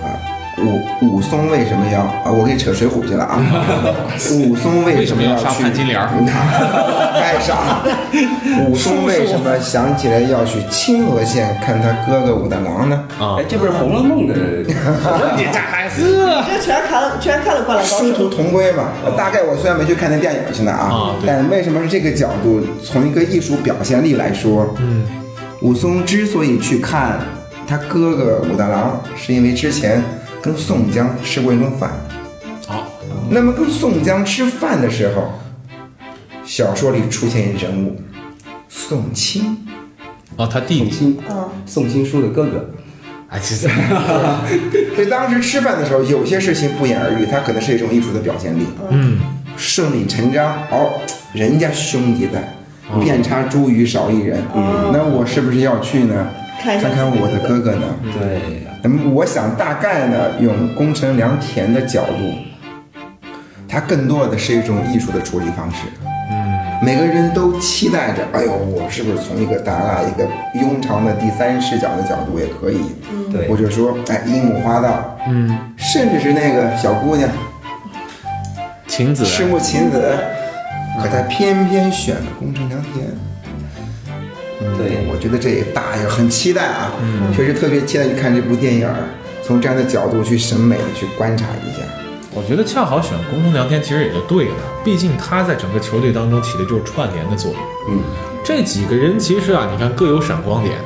[0.62, 2.32] 武武松为什么要啊？
[2.32, 3.42] 我给扯水浒去了啊！
[4.34, 6.10] 武松为什么要 去潘金莲儿
[7.14, 7.82] 该杀。
[8.68, 13.04] 武松为什么想起来要去清河县看他哥哥武大郎呢？
[13.20, 14.34] 啊哎，，这不是《红楼梦》的
[15.38, 18.30] 你这还呵，这全看了，全看了《灌篮高殊途》。
[18.30, 18.90] 同归嘛。
[19.18, 22.62] 大概我虽然没去看那电影去呢啊但为什么是这个角度？
[22.84, 25.06] 从一个艺术表现力来说，嗯
[25.62, 27.20] 武松之所以去看
[27.68, 30.02] 他哥哥武大郎，是因为之前
[30.42, 31.92] 跟宋江吃过一顿饭。
[32.68, 32.88] 好，
[33.30, 35.34] 那么跟宋江吃饭的时候，
[36.44, 38.02] 小说里出现一人物
[38.68, 39.58] 宋清。
[40.38, 42.70] 哦，他弟弟，宋青，嗯，宋青书的哥哥。
[43.28, 43.68] 啊，其实
[44.96, 48.66] 所以当时吃饭的时候，有些事情不言而喻，它可能是一种艺术的表现力。
[48.90, 49.20] 嗯，
[49.56, 51.00] 顺理成章，哦，
[51.34, 52.58] 人家兄弟在，
[53.00, 56.28] 遍插茱萸少一人，嗯那我是不是要去呢？
[56.64, 57.96] 看看我的哥哥呢？
[58.18, 62.34] 对，那么我想大概呢，用宫城良田的角度，
[63.68, 65.88] 它更多的是一种艺术的处理方式。
[66.32, 72.80] 嗯，每个人都期待着，哎呦，我是不是从一个大大一个庸常的第三视角的角度也可以？
[73.32, 77.30] 对或者说，哎，樱木花道，嗯，甚至是那个小姑娘
[78.88, 80.14] 晴子，赤木晴子，
[81.02, 83.06] 可他偏偏选了宫城良田。
[84.78, 86.92] 对我觉得这也大也很期待啊，
[87.34, 88.96] 确实特别期待去看这部电影儿，
[89.44, 91.84] 从这样的角度去审美的去观察一下。
[92.32, 97.62] 我觉得恰好选宫城良田其实也就对了，毕竟他在整个球队当中起的就是串联的作用。
[97.90, 98.04] 嗯，
[98.44, 100.78] 这几个人其实啊，你看各有闪光点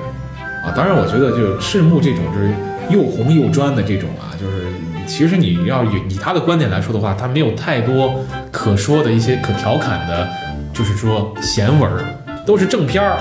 [0.63, 0.71] 啊。
[0.75, 2.53] 当然，我觉得就是赤木这种就是
[2.89, 4.67] 又红又专的这种啊，就是
[5.05, 10.27] 其实你要以以他的观点来说的话，他没有太多可说的一些可调侃的，
[10.73, 12.05] 就是说闲文儿，
[12.45, 13.17] 都是正片儿，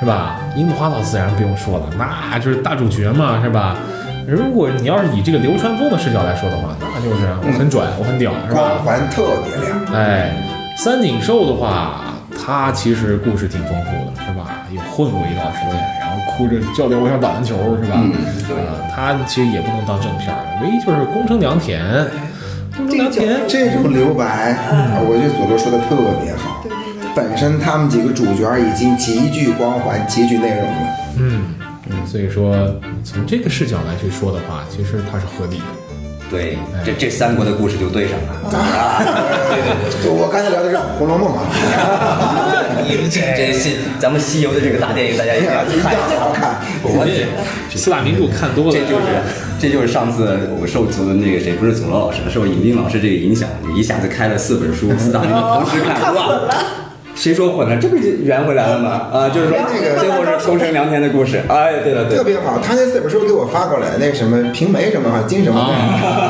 [0.00, 0.40] 是吧？
[0.56, 3.76] 樱木花道自然不用说了，那就是大主角嘛，是吧？
[4.26, 8.80] 如果你要是以这个流川枫的视角来说的话，那就是我很拽，我很屌，是吧？
[8.82, 10.32] 光环特别亮，哎，
[10.76, 12.04] 三井寿的话，
[12.38, 14.64] 他其实故事挺丰富的，是吧？
[14.70, 17.96] 有混过一段时间，然后哭着教练我想打篮球，是吧？
[17.96, 18.12] 嗯
[18.46, 21.82] 对呃他其实也不能当正片儿，唯一就是宫城良田，
[22.76, 26.49] 宫城良田，这种留白，啊我觉得佐罗说的特别好。
[27.14, 30.88] 本身他们几个主角已经极具光环、极具内容了。
[31.18, 31.42] 嗯
[31.88, 32.54] 嗯，所以说
[33.02, 35.64] 从这个视角来去说的话，其实它是合理的。
[36.30, 38.30] 对，这这三国的故事就对上了。
[38.56, 39.02] 啊，
[40.06, 41.42] 我刚才聊的是《红楼梦》啊，
[42.86, 46.14] 这西咱们西游的这个大电影，大家一定要一定看一下。
[46.14, 46.54] 要看。
[46.84, 47.04] 我
[47.68, 49.06] 这四大名著看多了，这就是
[49.58, 56.38] 这就是上次我受祖的那个谁不是祖罗老师，受尹斌老师这个影响，一下子开了四本书，四大名著同时看，哇！
[57.20, 57.76] 谁说混了？
[57.76, 59.08] 这不就圆回来了吗？
[59.12, 61.42] 啊，就是说那个最后是宫城良田的故事。
[61.48, 65.74] 哎，对了对了，特别好，他那四本书给我发过来，那什么平梅什么啊，金什么的，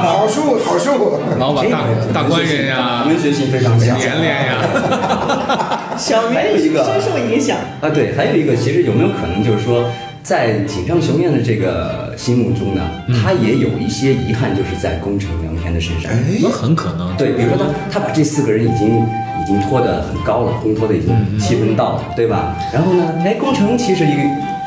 [0.08, 0.90] 好书好书。
[1.38, 1.78] 老板大
[2.12, 3.96] 大官人呀、文学性非常强。
[3.96, 7.56] 连连呀， 小明还有一个深受影响。
[7.80, 9.84] 啊，对，还有一个，其实有没有可能就是说，
[10.24, 12.82] 在井上雄彦的这个心目中呢，
[13.22, 16.10] 他也有一些遗憾，就是在宫城良田的身上。
[16.42, 17.16] 那很可能。
[17.16, 19.06] 对，比如说他他把这四个人已经
[19.40, 22.56] 已经拖得很高了，烘托的已经气氛到了，对吧？
[22.72, 24.22] 然后呢，哎，宫城其实一个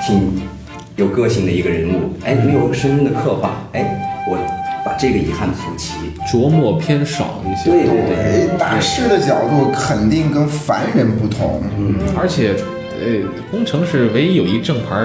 [0.05, 0.41] 挺
[0.95, 4.37] 有个性的一个人物，哎，没有深深的刻画，哎，我
[4.85, 5.93] 把这个遗憾补齐。
[6.25, 7.69] 琢磨偏少一些。
[7.69, 11.61] 对对对，哎，大师的角度肯定跟凡人不同。
[11.77, 12.55] 嗯，而且，
[12.99, 14.95] 呃，工程是唯一有一正牌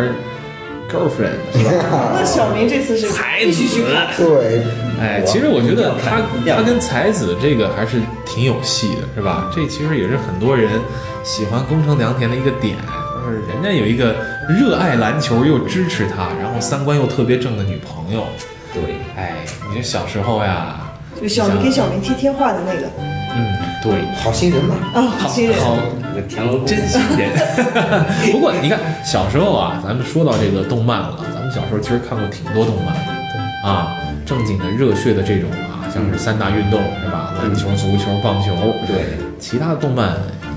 [0.88, 2.12] girlfriend， 是吧？
[2.14, 4.08] 那小明这次是 才子看。
[4.16, 4.62] 对，
[5.00, 6.22] 哎，其实我觉得他
[6.56, 9.50] 他跟才子这个还是挺有戏的，是吧？
[9.54, 10.80] 这其实也是很多人
[11.22, 12.76] 喜欢宫城良田的一个点，
[13.24, 14.14] 就是人家有一个
[14.48, 18.24] 热爱篮球又支持他，然后三观又特别正的女朋友。
[18.72, 19.36] 对，哎，
[19.68, 22.86] 你这小时候呀，就小明给小明贴贴画的那个
[23.36, 24.74] 嗯，对，好心人嘛。
[24.94, 25.58] 啊，好心人。
[25.60, 25.76] 好
[26.18, 27.30] 那田螺真心人。
[28.32, 37.32] 不过你看，小时候啊，咱们说到这个动漫了，咱们小时候其实看过挺多动漫的，啊，正经的热血的这种啊，像是三大运动是吧？
[37.38, 38.54] 篮球、足球、棒球，
[38.86, 39.18] 对。
[39.38, 40.16] 其他的动漫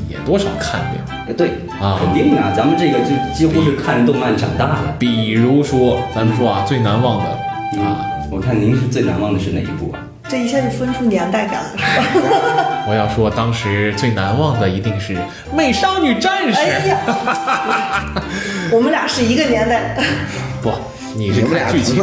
[0.10, 4.96] 也多少看点对啊肯定啊，咱们这个就几乎是看动漫长大的。
[4.98, 7.30] 比如说，咱们说啊，最难忘的
[7.80, 10.00] 啊，我看您是最难忘的是哪一部啊？
[10.32, 11.72] 这一下就分出年代感了，
[12.14, 12.86] 是吧？
[12.88, 15.14] 我要说当时最难忘的一定是
[15.54, 16.54] 《美少女战士》。
[16.58, 16.98] 哎呀，
[18.72, 19.98] 我们俩是一个年代。
[20.62, 20.72] 不，
[21.16, 22.02] 你是看剧情，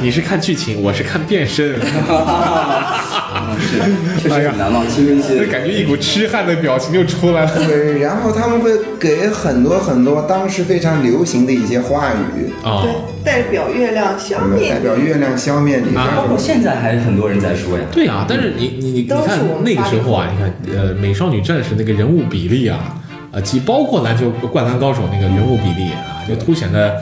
[0.00, 1.78] 你是看剧情，我是看变身。
[3.58, 3.78] 是，
[4.20, 7.66] 确实很难忘，青春期的感觉一股痴汉的表情就出来了。
[7.66, 12.92] 对，然后他们会给很多很多当时非常流行的一些话语，啊、对，
[13.24, 14.80] 代表月亮消灭代。
[14.80, 17.84] 表月亮消灭你啊包括现在还很多人在说呀。
[17.92, 22.96] 对啊，但是你你你你看那个时候啊，你看呃，美少女战士那个人物比例啊，
[23.32, 26.94] 啊，既包括篮球灌篮高手那个人物比例啊，就凸显了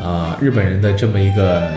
[0.00, 1.68] 呃日本人的这么一个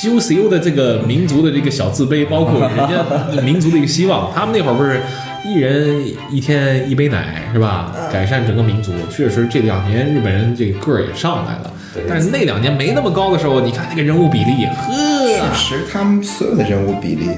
[0.00, 3.04] 羞羞的这个民族的这个小自卑，包括人家
[3.42, 4.32] 民族的一个希望。
[4.34, 5.02] 他们那会儿不是
[5.44, 7.92] 一人一天一杯奶是吧？
[8.10, 11.70] 改善整个民族，确实这两年日本人这个个儿也上来了。
[12.08, 14.90] 但是那两年没那么高的时候，你看那个人物比例，呵，
[15.52, 17.28] 确实他们所有的人物比例，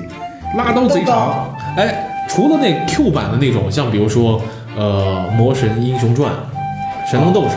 [0.56, 1.52] 拉都贼长。
[1.76, 4.40] 哎，除了那 Q 版的那种，像比如说
[4.76, 6.30] 呃《魔神英雄传》
[7.10, 7.56] 《神龙斗士》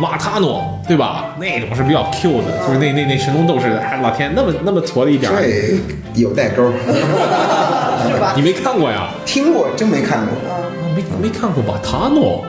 [0.00, 1.36] 瓦塔诺对吧？
[1.38, 5.78] 那种是比较 Q 的，就是那那那神龙斗士，哎，老天那么那么矬的一点儿，这
[6.20, 8.32] 有代沟， 是吧？
[8.34, 9.10] 你没看过呀？
[9.24, 10.32] 听过真没看过。
[10.50, 10.56] 啊
[10.96, 11.78] 没没看过吧？
[11.80, 12.44] 他诺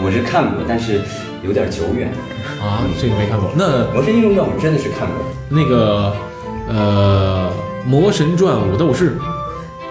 [0.00, 1.00] 我是看过，但是
[1.42, 2.08] 有点久远。
[2.62, 3.50] 啊，这个没看过。
[3.56, 5.16] 那《魔神英雄传》我真的是看过，
[5.48, 6.12] 那个
[6.68, 7.50] 呃，
[7.88, 9.10] 《魔神传武斗士》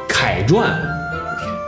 [0.08, 0.70] 凯传，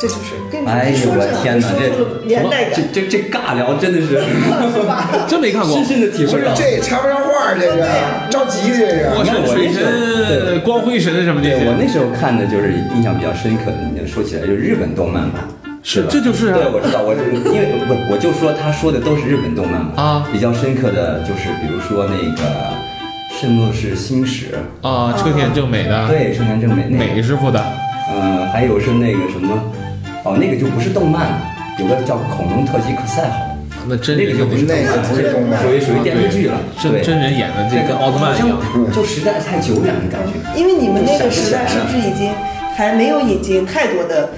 [0.01, 4.17] 这就是跟你哎呦我说这天哪说出了年代这感，这这尬聊真的是？
[5.29, 5.85] 真没看过深。
[5.85, 6.51] 深的体会到。
[6.55, 7.85] 这也插不上话，这个
[8.31, 9.13] 着急这个。
[9.13, 15.45] 我那时候神、对光辉神什么这对我，那时候看的就是印象比较深刻的，你说起来就是日本动漫吧，
[15.83, 22.41] 是吧这就是啊对，我知道，我因为不，我就说他说的都是日本动漫嘛，啊比较深刻的就是比如说那个
[23.39, 24.47] 《圣斗士星矢》，
[24.87, 27.63] 啊，车田正美的，对，车田正美那个，美师傅的，
[28.13, 29.53] 嗯，还有是那个什么，
[30.23, 31.41] 哦，那个就不是动漫了，
[31.79, 33.45] 有个叫《恐龙特级可赛号》，
[33.87, 38.59] 那真那个就不是那个不是动漫属于属于电视剧了，对真真人演的，这跟奥特曼一样。
[38.93, 40.33] 就时代太久远的感觉。
[40.55, 42.31] 因为你们那个时代是不是已经
[42.75, 44.29] 还没有引进太多的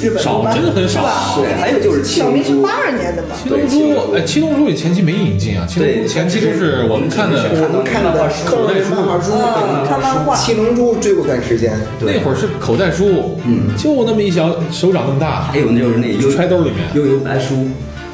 [0.00, 0.22] 日本？
[0.22, 1.02] 少真的很少？
[1.36, 17.68] 对还有就是七小龙珠明是八二年的嘛，七龙珠，哎，七龙珠也前期没引进啊，七龙对珠前期都是我们看的我们看的漫画看的漫画书，啊看漫画七龙珠追过段时间，那会儿是口袋书，嗯，就那么一小手掌那么大还有就是那悠揣兜里面悠悠白书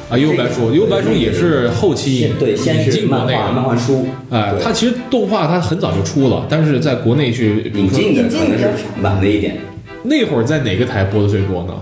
[0.09, 0.17] 啊。
[0.17, 3.37] 幽游白书，幽游白书也是后期先对，先引是漫进过那个。
[3.37, 8.69] 画漫画书，哎，它其实动画它很早就出了，但是在国内去引进的引进可能是
[9.01, 9.57] 晚了一点。
[10.05, 11.73] 那会儿在哪个台播的最多呢？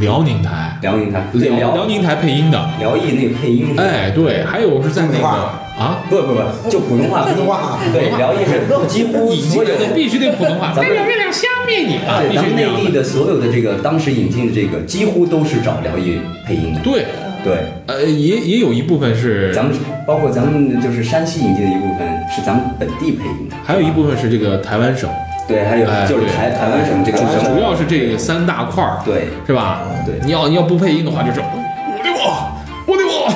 [0.00, 1.86] 辽宁台，辽宁台，对辽辽。
[1.86, 2.70] 宁台配音的。
[2.78, 5.26] 辽艺那个配音是，哎，对，还有是在那个？
[5.26, 7.78] 啊，不不不，就普通话，普通话。
[7.92, 10.72] 对，辽艺是几乎引所有的进的必须得普通话。
[10.74, 12.56] 咱们月亮消灭你啊，咱们。
[12.56, 16.80] 内地的所有的这个当时引进的这个，几乎都是找辽艺配音的。
[16.80, 17.04] 对，
[17.44, 19.74] 对，呃，也也有一部分是，咱们
[20.06, 25.08] 包括咱们就是山西引进的一部分是咱们本地配音的，还有一部分是这个台湾省，
[25.48, 29.82] 对，还有就是台台湾省这个主省主要是这三大块儿，对是吧？
[30.04, 32.50] 对你要你要不配音的话，就是我的我，
[32.86, 33.26] 我的我，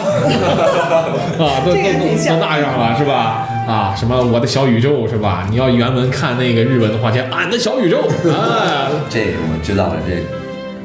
[1.46, 3.46] 啊，都都都都那样了，是吧？
[3.68, 5.46] 啊，什么我的小宇宙是吧？
[5.50, 7.98] 你要原文看那个日文的话，叫俺的小宇宙，
[8.30, 10.22] 啊， 这个我知道了，这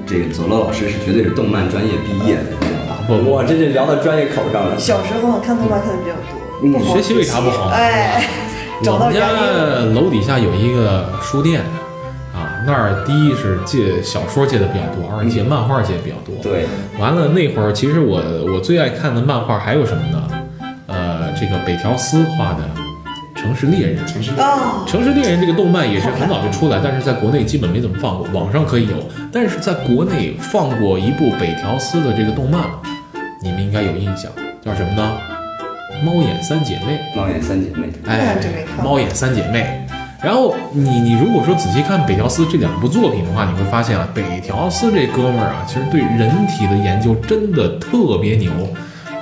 [0.05, 3.01] 这个佐罗老师是绝对是动漫专业毕业的，你知道吧？
[3.07, 4.77] 不不哇，这是聊到专业口上了。
[4.77, 8.23] 小时候看动漫看的比较多，嗯学习为啥不好哎，
[8.83, 9.85] 找我们到原因了。
[9.85, 11.61] 家楼底下有一个书店，
[12.33, 16.35] 啊，那儿第一是借小说借的比较多，二借漫画借的比较多。
[16.41, 16.65] 对，
[16.99, 18.21] 完了那会儿，其实我
[18.53, 20.27] 我最爱看的漫画还有什么呢？
[20.87, 22.63] 呃，这个北条司画的
[23.39, 23.97] 《城市猎人》。
[24.37, 28.95] 哦，《城市猎人》这个动漫也是很早就出来，但是在国内基本没怎么放过，网上可以有，
[29.31, 32.61] 但是在国内放过一部北条司的这个动漫，
[33.41, 34.31] 你们应该有印象，
[34.63, 35.34] 叫什么呢？
[36.03, 36.99] 猫眼三姐妹。
[37.15, 38.37] 猫眼三姐妹，哎
[38.83, 39.81] 猫眼三姐妹。
[40.23, 48.51] 然后你你如果说仔细看北条司这两部作品的话，你会发现啊，北条司这哥们儿啊，其实对人体的研究真的特别牛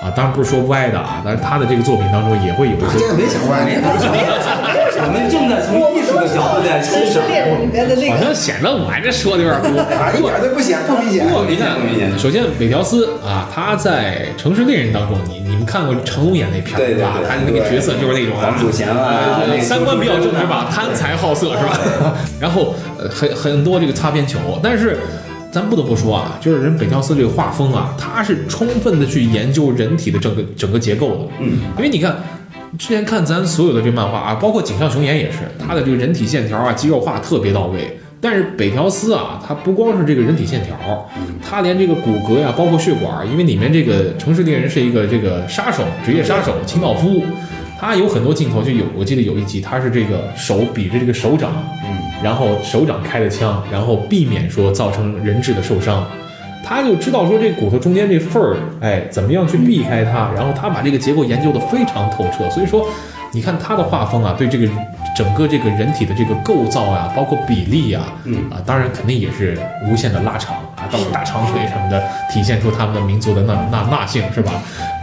[0.02, 0.10] 啊。
[0.16, 3.66] 当然不是说歪的啊，但是他的这个作品当中也会有一些这个没想歪，
[5.06, 7.24] 我们正在从艺术的角度在欣赏。
[7.24, 9.80] 好像显得我这说的有点多。
[9.82, 11.28] 啊，一点都不显不明显。
[11.28, 16.96] 不过你看不明显，首先北条斯啊，他在《城市猎人》当中，你你们看过成龙演那片儿对？
[17.02, 20.70] 吧他的那个角色就是那种王祖贤啊三观比较正是吧？
[20.72, 21.80] 贪财好色是吧？
[22.40, 24.98] 然后呃很很多这个擦边球，但是。
[25.54, 31.18] 咱不得不说啊，就是人北条司这个画风啊，他是充分的去研究人体的整个整个结构的。
[31.42, 32.18] 嗯，因为你看，
[32.78, 38.00] 之前看咱所有的这漫画啊，包括井上雄彦也是，他的这个人体线条啊、肌肉化特别到位。
[38.20, 41.10] 但是北条司啊，他不光是这个人体线条，
[41.42, 47.22] 他连这个骨骼呀、包括血管，因为里面这个城市猎人是一个这个杀手，职业杀手清道夫，
[47.80, 51.52] 他有很多镜头就有，我记得有一集他是这个手比着这个手掌，
[51.84, 56.08] 嗯，然后手掌开的枪，然后避免说造成人质的受伤。
[56.64, 62.50] 他就知道说这骨头中间这缝儿，哎，怎么样去避开它，然后他把这个结构研究的非常透彻。
[62.50, 62.88] 所以说，
[63.34, 64.68] 你看他的画风啊，对这个
[65.16, 74.54] 整个这个人体的这个构造啊、包括比例呀、嗯啊，当然肯定也是无限的拉长啊，到大长腿什么的，体现出他们的民族的那那那性是吧？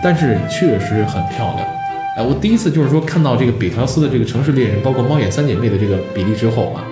[0.03, 1.69] 但是确实很漂亮。
[2.17, 6.83] 哎，我第一次就是说看到这个北条司的这个城市猎人，包括猫眼三姐妹的这个比例之后啊，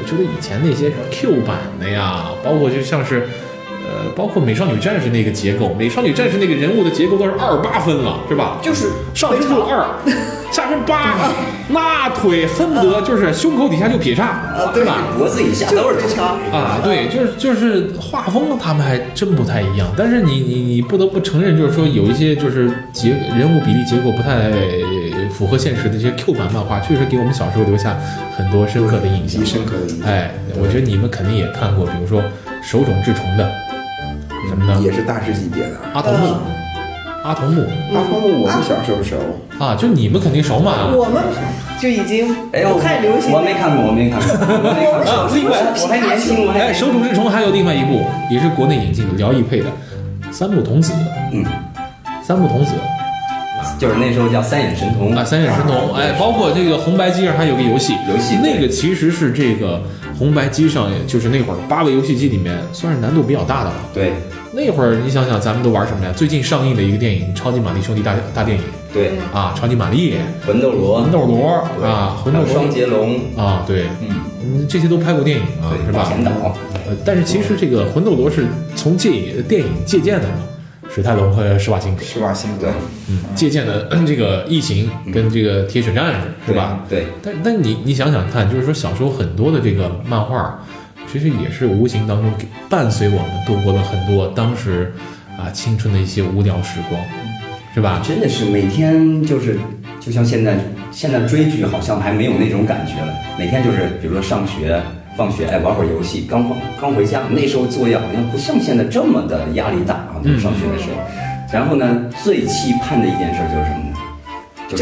[0.00, 3.28] 我觉得以前那些 Q 版的呀，包括就像是，
[4.04, 8.58] 呃，包括美少女战士那个结构，美少女战士那个人物的结构都是二八分了，是吧？
[8.62, 9.84] 就是上之助二，
[10.52, 11.16] 下身八，
[11.68, 14.98] 那腿恨不得就是胸口底下就劈叉，啊对是吧？
[15.16, 24.50] 脖子以下都是就这条啊，对，就是就是画风他们还真不太一样，但是你你你不得不承认，就是说有一些就是结人物比例结构不太
[25.30, 27.96] 符合现实的这些 Q 版漫画，确实给我们小时候留下
[28.36, 29.44] 很多深刻的印象。
[29.44, 30.08] 深刻的印象。
[30.08, 32.22] 哎，我觉得你们肯定也看过，比如说
[32.62, 33.50] 手冢治虫的
[34.48, 34.80] 什么的？
[34.80, 35.76] 也是大师级别的。
[35.92, 36.34] 阿童木，
[37.22, 37.62] 阿童木。
[37.94, 39.16] 阿童木我们小时候熟，
[39.58, 40.90] 啊，就你们肯定熟嘛。
[40.92, 41.22] 我们
[41.80, 43.32] 就已经哎呦，不太流行。
[43.32, 45.24] 我没看过，我没看过， 我没看过。
[45.24, 49.66] 我另外我还年轻，我还哎，手冢治虫还有另外一部，也是国内引进的，辽艺配的
[50.32, 50.92] 《三木童子》。
[51.32, 51.44] 嗯，
[52.22, 52.72] 三木童子。
[53.78, 55.14] 就是那时候叫三眼神童。
[55.16, 59.80] 啊，三眼神童，哎，包括这个红白机上还有个游戏，游戏那个其实是这个
[60.18, 63.76] 红白机上，就是那会儿八个游戏机里面算是难度比较大的了。
[63.92, 64.12] 对
[64.52, 66.12] 那会儿你想想，咱们都玩什么呀？
[66.16, 68.62] 最近上映的一个电影《超级玛丽兄弟大大电影
[68.92, 70.14] 对，》啊，《超级玛丽》
[70.46, 71.48] 魂斗罗魂斗罗
[71.82, 74.08] 啊，魂斗罗双截龙，啊，对，嗯，
[74.44, 76.08] 嗯，这些都拍过电影啊，是吧八？
[76.08, 76.30] 贤岛，
[76.86, 78.46] 呃，但是其实这个魂斗罗是
[78.76, 80.34] 从借电影借鉴的嘛，
[80.94, 82.68] 史泰龙和施瓦辛格，施瓦辛格，
[83.08, 86.84] 嗯，借鉴的 这个异形跟这个铁血战士是吧？
[86.88, 90.56] 对，但但你你想想看，就是说小时候很多的这个漫画，
[91.10, 94.92] 其实也是无形当中给伴随我们度过了很多当时
[95.36, 97.00] 啊青春的一些无聊时光，
[97.74, 98.00] 是吧？
[98.06, 99.58] 真的是每天就是，
[99.98, 100.56] 就像现在
[100.92, 104.80] 现在追剧好像还没有那种感觉了，每天就是比如说上学。
[105.16, 110.96] 放学哎，玩会儿游戏，刚放刚回家，那时候作业好像不像现在这么的压力大啊，就是上学的时候。
[111.52, 113.96] 然后呢，最期盼的一件事就是什么呢？
[114.66, 114.78] 就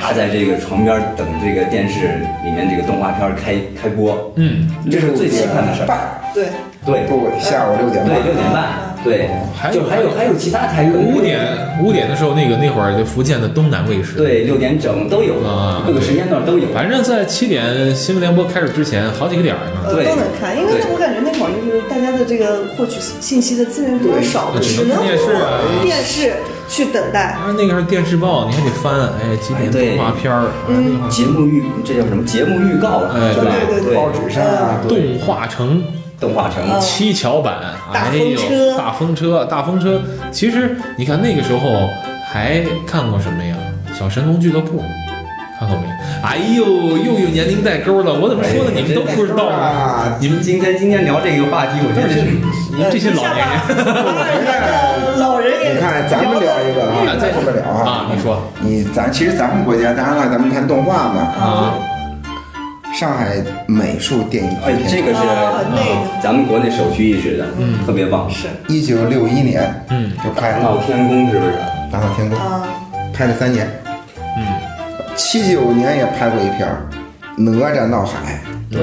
[0.00, 5.88] 趴在这个床边等这个电视里面这个动画片开开播，嗯，这是最期盼的事儿。
[6.32, 6.46] 对，
[6.86, 11.40] 对不，下午六点半对，，六点半，对还，有就还有还有其他台可能五点
[11.82, 16.68] 五点的时候，那个那会儿就福建的东南卫视，对，六点整都有啊，各个时间段都有。
[16.74, 19.86] 反正在七点新闻联播开始之前，好几个点儿呢。
[19.86, 26.34] 都能看，因为对我感觉那会儿就是大家的这个获取信息的资源比较少，只能通过电视
[26.68, 27.36] 去等待。
[27.38, 28.92] 啊，那个是电视报，你还得翻，
[29.22, 30.50] 哎，几点动画片儿，
[31.08, 32.24] 节目预这叫什么？
[32.24, 33.32] 节目预告，哎？
[33.32, 35.82] 对对对报纸上啊，动画城
[36.18, 37.56] 动画城，嗯七巧板，
[37.92, 40.00] 大哎呦，风车大风车，大风车。
[40.30, 41.88] 其实你看那个时候
[42.32, 43.54] 还看过什么呀？
[43.98, 44.82] 小神龙俱乐部。
[45.58, 45.86] 看过没？
[46.22, 46.66] 哎呦，
[46.98, 48.12] 又有年龄代沟了！
[48.12, 49.56] 我怎么说的，哎你们都不知道啊？
[49.56, 61.72] 啊，你们今天今天聊这个话题，我觉得是你们这些老年人人， 老人也你看咱们聊一个啊，在这么聊啊，啊，你说你咱其实咱们国家，当然了，咱们看动画嘛，啊，
[62.98, 63.36] 上海
[63.66, 66.22] 美术电影哎制，片这个是啊那个。
[66.22, 68.26] 咱们国内首屈一指的，嗯，特别棒。
[68.30, 68.48] 是。
[68.68, 70.62] 一九六一年，嗯，就拍了。
[70.62, 71.52] 大闹天宫是不是？
[71.92, 72.66] 《大闹天宫》，啊，
[73.12, 73.68] 拍了三年，
[74.38, 74.46] 嗯，
[75.14, 76.88] 七九年也拍过一片儿
[77.42, 78.40] 《哪吒闹海。
[78.70, 78.80] 对，》，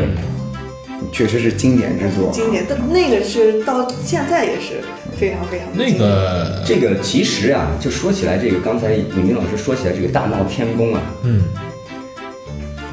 [1.11, 2.29] 确实是经典之作。
[2.31, 4.81] 经典，但那个是到现在也是
[5.17, 11.41] 非常非常的那个，这个其实啊，就说起来，这个刚才李明老师说起来这个大闹天宫啊，嗯，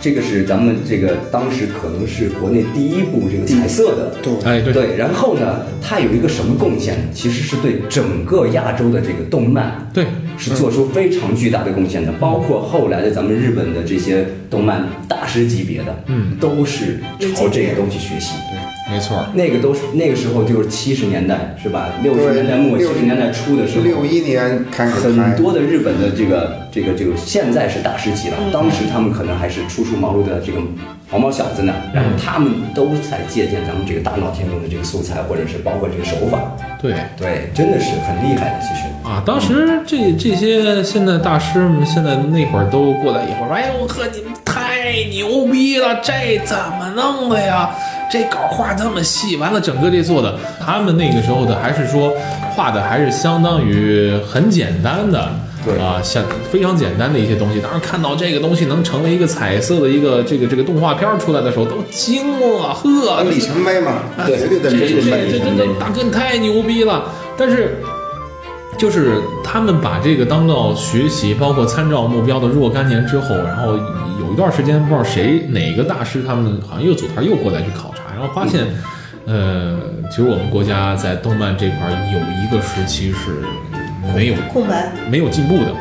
[0.01, 4.15] 这个是咱们这个当时可能是国内第一部这个彩色的。
[4.23, 7.05] 对哎，对，对，然后呢，它有一个什么贡献呢？
[7.13, 10.07] 其实是对整个亚洲的这个动漫对，
[10.39, 17.01] 是做出非常巨大的贡献的，包括后来的咱们日本的这些动漫大师级别的，嗯，都是
[17.35, 18.33] 朝这个东西学习。
[18.91, 21.89] 没错，那个都是那个时候就是七十年代是吧？
[22.03, 30.59] 六十年代末七六十年代初的时候，六一年开始很，多的日本的这个这个这个现在是大师级了，当时他们可能还是初出茅庐的这个
[31.09, 36.41] 黄毛小子呢，然后他们都在借鉴咱们这个大闹天宫的这个素材，或者是包括这个手法，
[36.81, 36.95] 对。
[37.17, 38.83] 对，真的是很厉害的，其实。
[39.05, 47.71] 啊，当时这这些现在大师们，现在那会儿都过来以后说，哎呦呵，你们太牛逼了，这怎么弄的呀？
[48.11, 52.13] 这稿画这么细，完了整个这做的，他们那个时候的还是说
[52.55, 55.31] 画的还是相当于很简单的。
[55.63, 63.97] 对啊，像非常简单的一些东西，当时看到这个东西能成为一个彩色的一个这个这个动画片出来的时候，都惊了，呵，里程碑嘛，
[64.27, 65.11] 对对对的这这这。
[65.33, 67.05] 这这这大哥你太牛逼了！
[67.37, 67.77] 但是，
[68.79, 73.77] 就是他们把这个当到学习，包括参照目标的若干年之后，然后
[74.19, 78.67] 有一段时间不知道谁哪个大师，他们好像又组团又过来去考察，然后发现，
[79.27, 79.79] 呃，
[80.11, 83.43] 其实我们国家在动漫这块儿有一个时期是
[84.15, 85.73] 没有空白，没有进步的，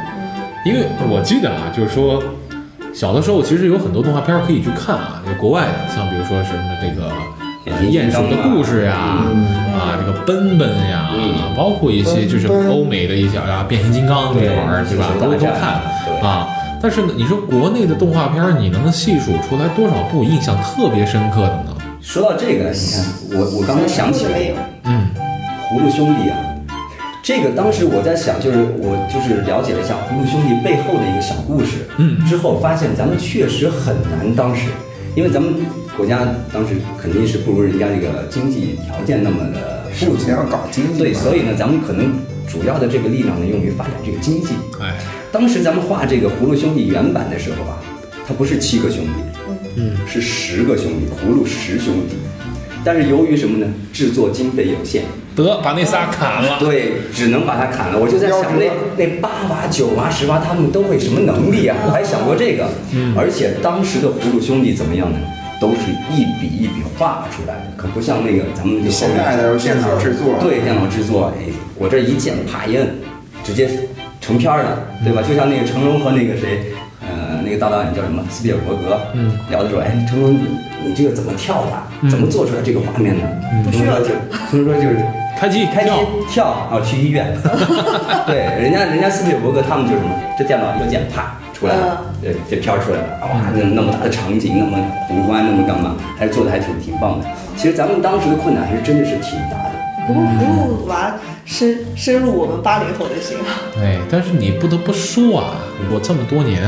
[0.65, 2.21] 因为我记得啊，就是说
[2.93, 7.11] 小的时候其实有很多动画片儿可以去看啊，就国外的，像比如说什么这个。
[7.65, 8.95] 呃鼹鼠的故事呀，
[9.75, 15.05] 啊，这个奔奔呀，嗯包括一些就是欧美的一些啊，变形金刚这玩意儿，对吧？
[15.19, 15.79] 对都都看
[16.23, 16.47] 啊。
[16.81, 21.68] 但是呢，你说国内的动画片儿，你能细数出来多少部印象特别深刻的呢？
[22.01, 24.53] 说到这个，你看我我刚才想起来，
[24.85, 25.07] 嗯，
[25.67, 26.37] 葫芦兄弟啊，
[27.21, 32.25] 这个当时我在想，就是我就是了解了一下葫芦兄弟背后的一个小故事，嗯。
[32.25, 34.69] 之后发现咱们确实很难，当时，
[35.13, 35.53] 因为咱们
[35.97, 36.19] 国家
[36.53, 40.17] 当时肯定是不如人家这个经济条件那么的富足。
[40.17, 42.13] 首先，要搞经济，对，所以呢，咱们可能
[42.47, 44.53] 主要的这个力量呢用于发展这个经济。
[44.81, 44.95] 哎，
[45.33, 47.77] 当时咱们画这个葫芦兄弟原版的时候啊，
[48.25, 49.11] 它不是七个兄弟，
[49.75, 52.15] 嗯，是十个兄弟，葫芦十兄弟。
[52.83, 53.67] 但是由于什么呢？
[53.91, 55.03] 制作经费有限，
[55.35, 56.57] 得把那仨砍了。
[56.59, 57.99] 对，只能把它砍了。
[57.99, 61.75] 我就在想，那那八娃、九娃、十娃，他们都会什么能力啊？
[61.85, 62.69] 我还想过这个。
[62.93, 65.17] 嗯，而且当时的葫芦兄弟怎么样呢？
[65.59, 72.87] 都是一笔一笔画出来的，可不像那个咱们就现在的电脑制作，对电脑制作，哎，我这一键啪一摁，
[73.43, 73.69] 直接
[74.21, 75.21] 成片儿了，对吧？
[75.21, 76.88] 就像那个成龙和那个谁，呃，
[77.49, 78.21] 那个大导演叫什么？
[78.29, 80.45] 斯皮尔伯格，嗯，聊的时候，哎，成龙，你
[80.85, 82.09] 你这个怎么跳的？
[82.09, 83.25] 怎么做出来这个画面的？
[83.65, 84.13] 不需要成龙说就，
[84.51, 85.03] 成龙说就是
[85.39, 87.35] 开机开机跳跳啊，去医院。
[88.29, 90.13] 对，人家人家斯皮尔伯格他们就是什么？
[90.37, 94.77] 这电脑一个键，啪出来了，对，这片儿出来了，哇，那那么大的场景，那么
[95.07, 95.95] 宏观，那么干嘛？
[96.19, 97.25] 还是做的还挺挺棒的。
[97.57, 99.71] 其实咱们当时的困难还是真的是挺大的。
[100.07, 101.13] 不过葫芦娃
[101.45, 103.49] 深深入我们八零后的心啊。
[103.81, 105.57] 哎，但是你不得不说啊，
[105.91, 106.61] 我这么多年，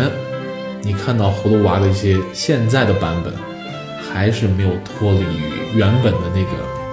[0.83, 3.33] 你看到葫芦娃的一些现在的版本，
[4.11, 6.49] 还是没有脱离于原本的那个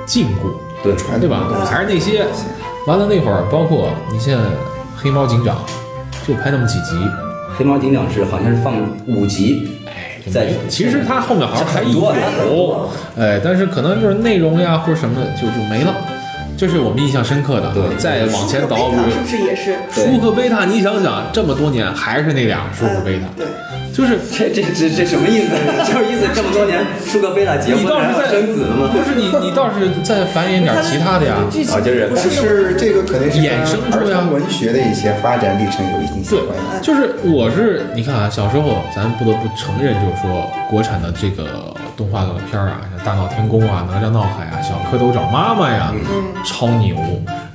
[0.07, 1.49] 禁锢，对，传对吧？
[1.65, 2.27] 还是那些。
[2.87, 4.43] 完了那会儿，包括你现在
[4.97, 5.63] 黑猫警长，
[6.27, 6.97] 就拍那么几集，
[7.57, 8.77] 黑猫警长是好像是放
[9.07, 11.93] 五集，哎，在其实它后面好像还有
[12.49, 15.95] 多，哎，但是可能就是内容呀或者什么的就就没了，
[16.59, 17.73] 这是我们印象深刻的。
[17.73, 19.77] 对再往前倒，是不是也是？
[19.93, 23.47] 舒克贝塔，你想想，这么多年还是那俩舒克贝塔，对，
[23.95, 25.55] 就是这这这这什么意思？
[25.87, 28.91] 就是意思这么多年舒克贝塔结你婚还要倒是再生子了吗？
[28.93, 31.37] 不是你你倒是再繁衍点其他的呀。
[31.39, 31.47] 啊
[31.81, 41.45] 就是不但是这个肯定是衍生出呀跟文学的一些发展历程有一定关系。，就是我是你看啊，小时候咱不得不承认，就是说国产的这个
[41.99, 45.93] 动画片儿啊，像《大闹天宫》啊，《哪吒闹海》啊，《小蝌蚪找妈妈》呀，
[46.47, 46.97] 超牛。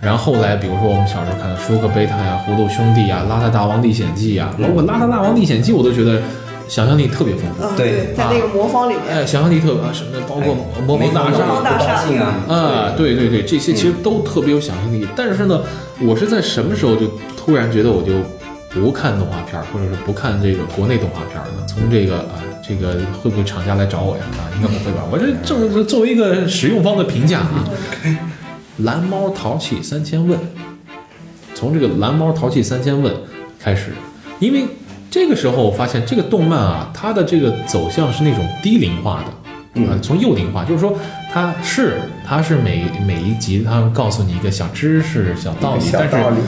[0.01, 6.21] 然后后来，比如说我们小时候看的《舒克贝塔》呀，《葫芦兄弟》呀，《邋遢大王历险记》呀，包括《邋遢大王历险记》，我都觉得
[6.67, 7.63] 想象力特别丰富。
[7.63, 8.13] 嗯，对。
[8.13, 11.93] 在那个魔方里面，哎，想象力特别，啊什么包括魔方大厦，魔方大厦
[12.53, 13.15] 啊，对。
[13.15, 15.07] 对对，这些其实都特别有想象力。
[15.15, 15.61] 但是呢，
[16.01, 18.11] 我是在什么时候就突然觉得我就
[18.73, 21.63] 不看动画片儿，或者是不看这个国内动画片儿呢？
[21.67, 24.23] 从这个啊，这个会不会厂家来找我呀？
[24.37, 25.03] 啊，应该不会吧？
[25.11, 27.63] 我这正是作为一个使用方的评价啊，
[28.77, 30.37] 蓝猫淘气三千问，
[31.53, 33.13] 从这个蓝猫淘气三千问
[33.59, 33.91] 开始，
[34.39, 34.65] 因为
[35.11, 39.25] 这个时候我发现这个动漫啊，它的这个走向是那种低龄化的。
[39.75, 40.95] 嗯啊，从幼龄化，就是说
[41.33, 46.41] 它是它是每每一集它告诉你一个小知识、小道理，小但是道理，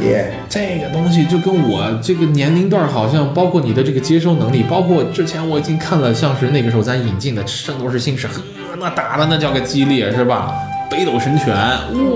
[0.47, 8.39] 这个东西就跟我这个年龄段好像，包括你的这个接收能力，包括之前我已经看了，像是那个时候咱引进的《圣斗士星矢》，呵，
[8.79, 10.53] 那打的那叫个激烈，是吧？
[10.89, 11.55] 北斗神拳，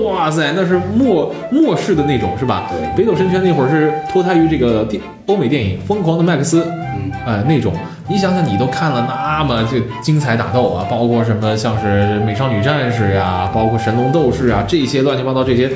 [0.04, 2.70] 哇塞，那是末末世的那种，是吧？
[2.70, 2.96] 对。
[2.96, 7.72] 北斗神拳那会儿是脱胎于这个电欧美电影《疯狂的麦克斯》，嗯，哎，那种，
[8.08, 15.70] 你想想，你都看了那么这精彩打斗啊，包括什么像是美少女战士呀，包括神龙斗士啊，这些乱七八糟这些，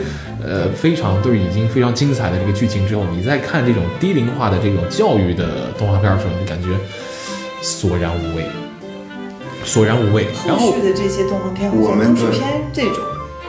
[0.45, 5.45] 呃，非常都是已经非常精彩的这个剧情之后，你再看这种低龄化的这种教育的
[5.79, 6.69] 动画片的时候，你感觉
[7.63, 8.45] 索然无味，
[9.65, 10.29] 索然无味。
[10.47, 13.03] 然后后续的这些动画片，我们的都是偏这种。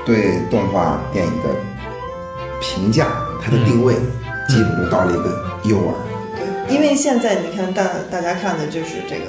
[0.05, 1.49] 对动画电影的
[2.61, 3.07] 评价，
[3.43, 3.95] 它的定位
[4.47, 5.93] 基本就到了一个幼儿。
[6.37, 9.25] 对，因为现在你看大大家看的就是这个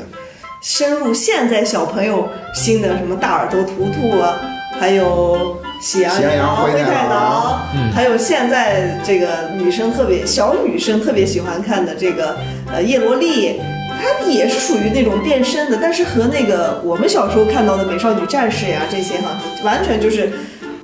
[0.60, 4.36] 深入现在小朋友新的什么大耳朵图图啊，
[4.78, 12.36] 还有喜羊喜羊羊灰灰太太狼还有现在这个女生特别小女生特别喜欢看的这个
[12.70, 13.58] 呃叶罗丽。
[13.98, 19.30] 它也是属于那种变身的，但是和那个我们小时候看到的美少女战士呀这些哈，
[19.64, 20.32] 完全就是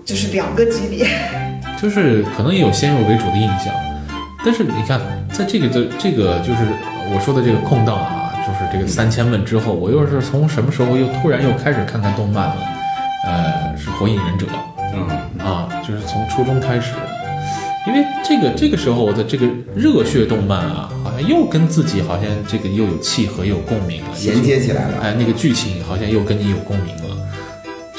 [0.04, 1.06] 就是两个级别。
[1.80, 3.74] 就是可能也有先入为主的印象，
[4.44, 5.00] 但是你看，
[5.32, 6.60] 在这个的这个就是
[7.12, 12.56] 我说的这个空档啊，就是这个三千问之后，我又是从什么时候又突然又开始看看动漫了？
[13.26, 14.46] 呃，是《火影忍者》
[14.94, 16.92] 嗯，啊，就是从初中开始，
[17.86, 24.98] 因为这个这个时候的这个热血动漫啊，好像又跟自己好像这个又有契合，又有共鸣了，衔接起来了。
[25.02, 27.16] 哎，那个剧情好像又跟你有共鸣了，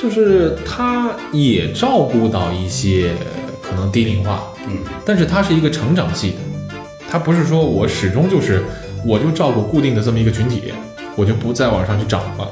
[0.01, 3.11] 就是它也照顾到一些
[3.61, 6.37] 可能低龄化，嗯，但是它是一个成长系的，
[7.09, 8.63] 它不是说我始终就是
[9.05, 10.73] 我就照顾固定的这么一个群体，
[11.17, 12.47] 我就不再往上去涨了。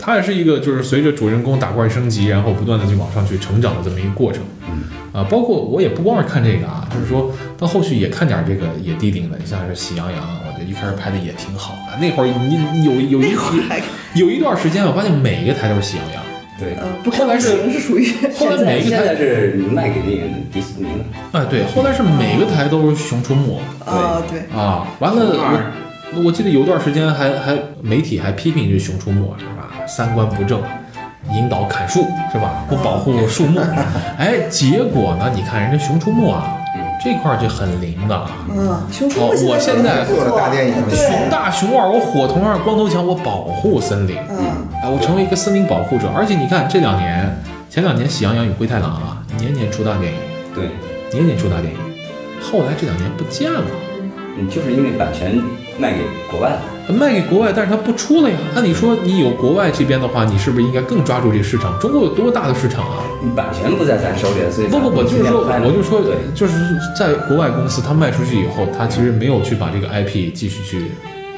[0.00, 4.42] 它也是一个就是随着主人公打怪升级，然后不断的去往上去成长的这么一个过程。
[4.66, 11.98] 嗯，啊，包括我也不光是看这个啊，就是说到后续也看点这个野地顶的，你像是喜羊羊，我觉得一开始拍的也挺好的。
[12.00, 13.82] 那会儿你你有有一那会
[14.14, 16.22] 有一段时间，我发现每一个台都是喜羊羊。
[16.58, 16.76] 对。
[17.10, 21.04] 后来是是属于后来每个台是卖给那个迪士尼了。
[21.32, 24.86] 哎，对，后来是每个台都是熊出没啊，对，啊。
[24.98, 25.72] 完了，
[26.14, 29.70] 我我记得有段时间还还媒体还批评这熊出没是吧？
[29.86, 30.60] 三观不正，
[31.32, 32.64] 引导砍树是吧？
[32.68, 33.60] 不保护树木。
[34.18, 35.30] 哎，结果呢？
[35.34, 36.56] 你看人家熊出没啊，
[37.02, 38.26] 这块儿就很灵的。
[38.50, 44.16] 嗯，熊出哦没我现在做了大电影，熊大熊二，我火童二，光头强，我保护森林。
[44.30, 44.38] 嗯，
[44.82, 46.08] 哎，我成为一个森林保护者。
[46.14, 50.18] 而且你看这两年，前两年《喜羊羊与灰太狼》啊，年年出大电影，
[50.54, 50.70] 对，
[51.12, 51.78] 年年出大电影。
[52.42, 53.62] 后来这两年不见了。
[54.38, 55.40] 嗯，就是因为版权
[55.80, 56.00] 卖给
[56.30, 56.60] 国外了。
[56.92, 58.36] 卖给国外，但是它不出了呀。
[58.54, 61.78] 按你说，你有国外这边的话，你是不是应该更抓住这个市场？
[61.78, 63.04] 中国有多大的市场啊？
[63.34, 66.02] 版权不在咱手里，所以不不不，就是说，我就说，
[66.34, 66.54] 就是
[66.98, 70.90] 在国外公司，它卖出去以后，它其实没有去把这个 IP 继续去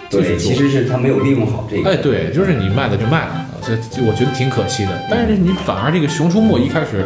[0.08, 1.90] 对，其实是他没有利用好这个。
[1.90, 4.90] 哎，对，就是你卖了就卖了，啊所以我觉得挺可惜的。
[5.10, 7.04] 但是你反而这个《熊出没》一开始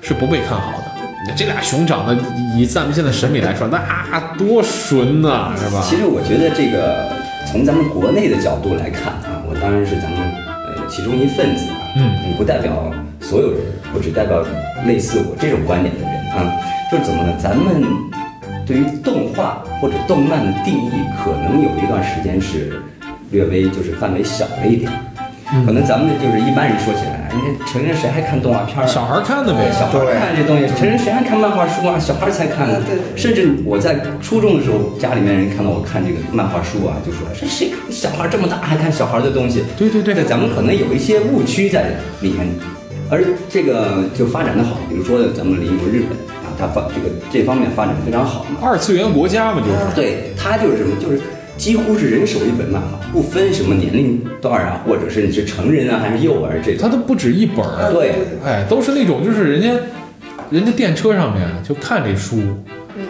[0.00, 0.87] 是不被看好的。
[1.36, 2.16] 这俩熊长得
[2.56, 5.80] 以咱们现在审美来说，那多纯呐、是吧？
[5.84, 7.08] 其实我觉得这个
[7.46, 13.60] 从咱们国内的角度来看啊，我当然是咱们呃其中一份子啊，嗯，不代表所有人，
[13.94, 14.44] 我只代表
[14.86, 16.52] 类似我这种观点的人啊，
[16.90, 17.32] 就是怎么呢？
[17.38, 17.82] 咱们
[18.66, 20.90] 对于动画或者动漫的定义，
[21.22, 22.82] 可能有一段时间是
[23.30, 24.90] 略微就是范围小了一点。
[25.64, 28.86] 可能咱们就是一般人说起来，人家成人谁还看动画片儿啊？
[28.86, 31.98] 小孩看的呗，小孩儿看这东西，成人谁还看漫画书啊？
[31.98, 32.80] 小孩儿才看呢。
[32.86, 39.64] 对甚至我在初中的时候，家里面人看到我看这个漫画书啊，就说这谁小孩儿这么大还看小孩儿的东西？
[39.76, 42.48] 对对对对咱们可能有一些误区在里面，
[43.10, 48.58] 而这个就发展的好，比如说咱们邻国日本啊，它发这个这方面发展得非常好嘛。
[48.62, 49.94] 二次元国家嘛，就是。
[49.94, 51.20] 对，它就是什么，就是
[51.58, 56.80] 几乎是人手一本漫画，不分什么年龄段啊，或者是你是成人啊还是幼儿这种。
[56.80, 59.68] 它都不止一本儿，对，哎，都是那种就是人家，
[60.50, 62.40] 人家电车上面就看这书，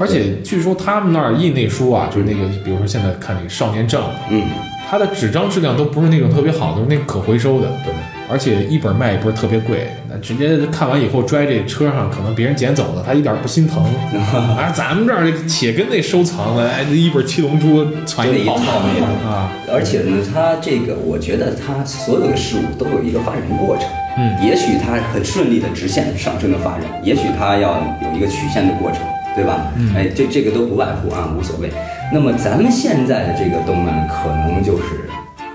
[0.01, 3.99] 而且据说他们那儿印那书啊，就是那个，比如说现在看那个《少年 Jump》，
[4.31, 4.43] 嗯，
[4.91, 7.93] 它的纸张质量都不是那种特别好的，都是那个可回收的，对。
[8.31, 13.83] 而且一本卖也不是特别贵，那直接看完以后拽这车上，可能别人捡走了，他一点儿不心疼。
[14.57, 23.87] 啊，咱们这儿且跟那收藏的，哎，一本《七龙珠》传一套那种啊，而且呢，它这个我觉得它所有的事物都有一个发展过程。
[24.21, 29.01] 嗯也许它很顺利的直线上升的发展，也许它要有一个曲线的过程，
[29.37, 29.73] 对吧？
[29.77, 31.71] 嗯哎，这这个都不外乎啊，无所谓。
[32.13, 35.09] 那么咱们现在的这个动漫可能就是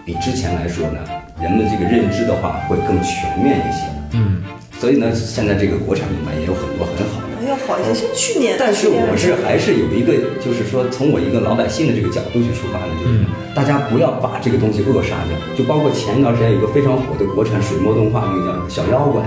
[0.06, 1.00] 比之前来说呢，
[1.44, 3.84] 人们这个认知的话会更全面一些。
[4.14, 4.42] 嗯，
[4.80, 7.34] 所以呢，现在这个国产动漫也有很多很好的。
[7.44, 7.94] 要好一些。
[7.94, 15.36] 像去年，但是我是还是有一个，就是说从我一个老百姓的这个角度去出发的，就是大家不要把这个东西扼杀掉。
[15.54, 19.22] 就包括前一段时间有个非常火的国产水墨动画，那个叫《小妖怪》。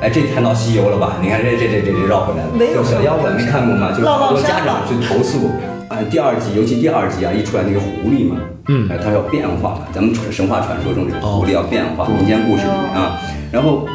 [0.00, 1.16] 哎，这谈到西游了吧？
[1.22, 2.52] 你看这这这这这绕回来了。
[2.52, 3.90] 没有小妖怪没看过吗？
[3.90, 5.50] 就是好多家长去投诉
[5.88, 8.36] 啊，第二集尤其第二集啊，一出来那个狐狸嘛，
[8.68, 8.88] 嗯。
[8.88, 13.18] 哎，它要变化嘛，咱们传神话传说中这个狐狸要变化，民间故事里面啊，
[13.50, 13.88] 然后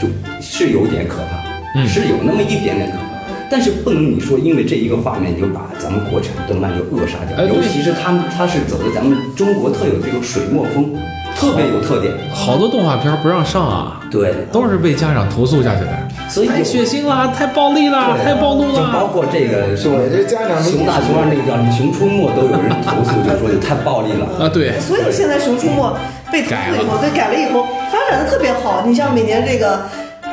[0.00, 0.08] 就
[0.40, 1.86] 是有点可怕，嗯。
[1.86, 3.04] 是有那么一点点可怕。
[3.50, 10.90] 但是不能你说因为这一个画面你就把咱们国产动漫就扼杀掉，哎尤其是他他是走的咱们中国特有的这种水墨风，
[11.36, 12.12] 特别有特点。
[12.32, 15.90] 好多动画片不让上啊，对，都是被家长投诉下去的。
[16.28, 19.10] 所以太血腥了，太暴力了，太暴露就包。
[19.14, 19.94] 括这个熊
[20.84, 24.26] 大熊二那个叫什么《熊出没》，都有人投诉， 就说你太暴力了。
[24.44, 25.82] 啊，对，所以现在《熊出没》
[26.32, 28.82] 被投诉以后，对改了以后发展的特别好。
[28.84, 29.78] 你像每年这个，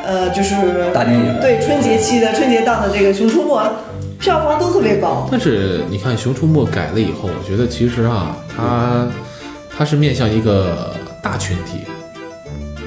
[0.04, 0.56] 呃，就是
[0.92, 3.56] 大电影对春节期的春节档的这个《熊出没》，
[4.18, 5.28] 票房都特别高。
[5.30, 9.06] 但是你看《熊出没》改了以后，我觉得其实啊，它
[9.76, 11.80] 它是面向一个大群体，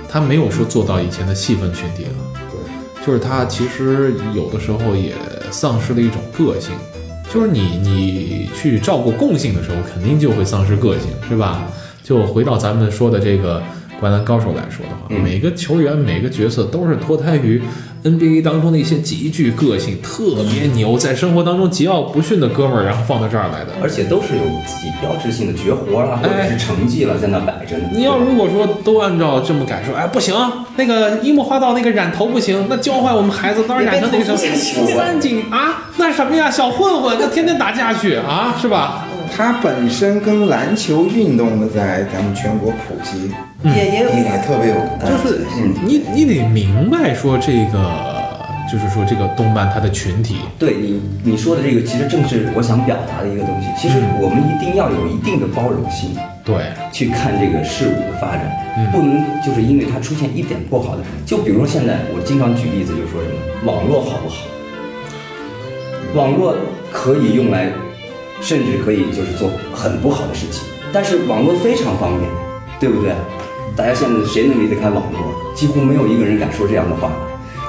[0.08, 2.12] 它没有说做到以前的细分群体了。
[2.52, 5.14] 对就是它其实有的时候也
[5.52, 6.72] 丧失了一种个性，
[7.34, 11.68] 就是你你去照顾共性的时候，肯定就会丧失个性，是吧？
[12.04, 13.60] 就回到咱们说的这个
[14.00, 17.62] 《灌篮高手》来说的话，嗯每个球员每个角色都是脱胎于
[18.06, 23.72] NBA 当中的一些极具个性、特别牛，在生活当中桀骜不驯的哥们儿，然后放到这儿来的。
[23.82, 27.90] 而且都是有自己标志性的绝活啦，或者是成绩了，在那摆着呢。
[27.92, 30.36] 你要如果说都按照这么改说，哎，不行，
[30.76, 34.38] 那个樱木花道那个染头不行，那教坏我们孩子，当然染成那个什么
[34.88, 39.08] 三井啊，那什么呀，小混混，那天天打架去啊，是吧？
[39.36, 43.32] 它本身跟篮球运动的在咱们全国普及
[43.74, 44.76] 也也有也特别有。
[45.02, 45.46] 就是
[45.86, 48.16] 你你得明白说这个，
[48.72, 53.68] 就是说这个动漫它的群体，对你你说的这个，其实正是我想表达的一个东西。
[53.78, 56.56] 其实我们一定要有一定的包容性，对，
[56.92, 58.46] 去看这个事物的发展，
[58.92, 64.36] 不能就是因为它出现一点不好的，就比如说现在我经常举例子，就是说什么网络好不好？
[66.14, 66.56] 网络
[66.92, 67.70] 可以用来，
[68.42, 70.64] 甚至可以就是做很不好的事情，
[70.94, 72.30] 但是网络非常方便，
[72.80, 73.12] 对不对？
[73.76, 75.54] 大家现在谁能离得开网络？
[75.54, 77.12] 几乎没有一个人敢说这样的话。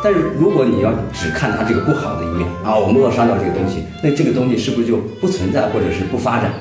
[0.05, 6.53] 但是如果你要只看它这个不好的一面啊，我们扼杀掉这个东西，那这个东西是不是就不存在或者是不发展，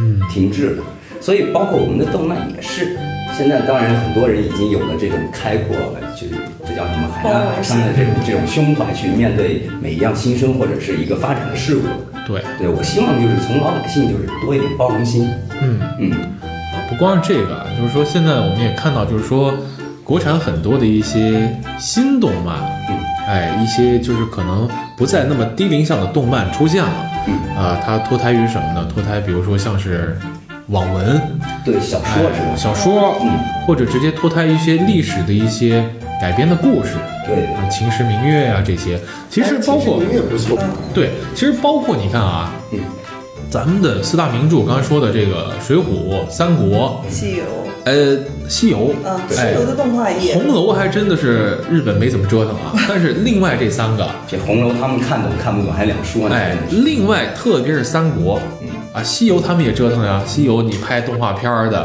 [0.00, 0.82] 嗯，停滞了？
[1.20, 2.96] 所以包括我们的动漫也是，
[3.36, 5.76] 现在当然很多人已经有了这种开阔，
[6.14, 6.34] 就是
[6.66, 11.82] 这叫什么海纳百川的这种这种胸怀去面对每一样新生或者是一个发展的事物。
[12.26, 15.28] 对，对我希望就是从老百姓就是多一点包容心。
[15.60, 15.80] 嗯。
[16.00, 16.10] 嗯，
[16.88, 19.52] 不光是这个，啊就是说现在我们也看到，就是说
[20.02, 22.56] 国产很多的一些新动漫，
[22.88, 28.86] 嗯，哎，一些就是可能不再那么低龄向的动漫出现了，嗯，啊，它脱胎于什么呢？
[28.92, 30.16] 脱胎，比如说像是
[30.68, 31.20] 网文，
[31.64, 32.48] 对小说是吧？
[32.52, 33.30] 哎小说，嗯，
[33.66, 35.84] 或者直接脱胎一些历史的一些
[36.20, 36.92] 改编的故事，
[37.26, 40.00] 对啊，秦时明月啊、这些，其实包括
[40.92, 42.78] 对，其实包括你看啊，嗯，
[43.54, 45.82] 咱们的四大名著，刚才说的这个《水浒》
[46.28, 47.44] 《三国》，西游，
[47.84, 47.94] 呃，
[48.48, 56.34] 《西游》啊，西哎，游的动画也红楼还真的是日本没怎么折腾啊， 但是另外这三个，这红楼他们看懂看不懂还两说呢。
[56.34, 58.40] 哎另外特别是三国，
[58.92, 61.78] 啊，西游他们也折腾呀，西游你拍动画片儿的，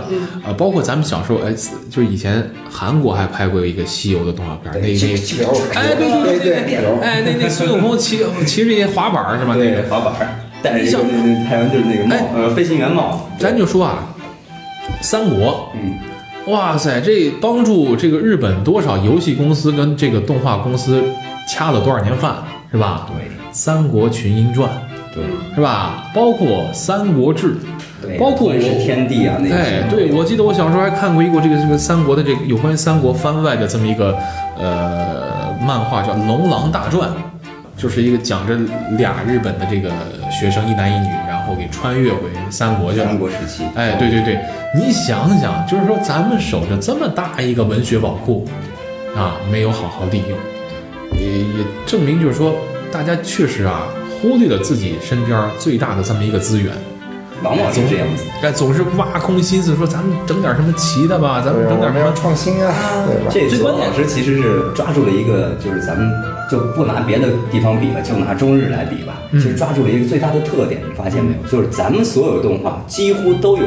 [0.44, 1.54] 啊，包括咱们小时候，哎，
[1.92, 9.54] 就是以前韩国还拍过一个西游的动画片儿，那那，条哎，对对对对对哎，那那孙悟空骑骑着一滑板是吧？
[9.56, 13.28] 那个，滑板儿，戴着一个像那那台湾就是那个帽哎，呃，飞行员帽。
[13.38, 14.04] 咱就说啊，
[15.02, 15.98] 三国，嗯，
[16.52, 21.04] 哇塞，这帮助这个日本多少游戏公司跟这个动画公司
[21.48, 22.36] 掐了多少年饭，
[22.72, 23.08] 是吧？
[23.08, 24.70] 对《三国群英传》
[25.14, 25.24] 对
[25.56, 26.12] 是吧？
[26.14, 27.54] 包括《三国志》，
[28.02, 34.16] 对，包括我天地啊，那个哎对，我记得我小时候还看过一个这个这个三国的这个有关于三国番外的这么一个
[34.58, 37.10] 呃漫画，叫《龙狼大传》，
[37.76, 38.56] 就是一个讲着
[38.98, 39.90] 俩日本的这个
[40.30, 43.18] 学生一男一女，然后给穿越回三国去了三。
[43.18, 43.64] 国时期。
[43.76, 44.40] 哎，对对对，
[44.76, 48.48] 你想想，就是说咱们守着这么大一个文学宝库，
[49.16, 50.38] 啊，没有好好利用，
[51.20, 52.56] 也也证明就是说，
[52.92, 53.88] 大家确实啊，
[54.22, 56.74] 忽略了自己身边最大的这么一个资源，
[57.44, 58.24] 往往是这样子。
[58.42, 62.12] 哎，总是挖空心思说咱们整点什么奇的吧，咱们整点什么。
[62.16, 62.74] 创新啊，
[63.08, 63.32] 对吧？
[63.32, 66.12] 这左最关键老师其实是抓住了一个，就是咱们
[66.50, 69.14] 就不拿别的地方比了，就拿中日来比吧。
[69.32, 71.52] 嗯其实抓住了一个最大的特点，你发现没有？
[71.52, 73.64] 就是咱们所有动画几乎都有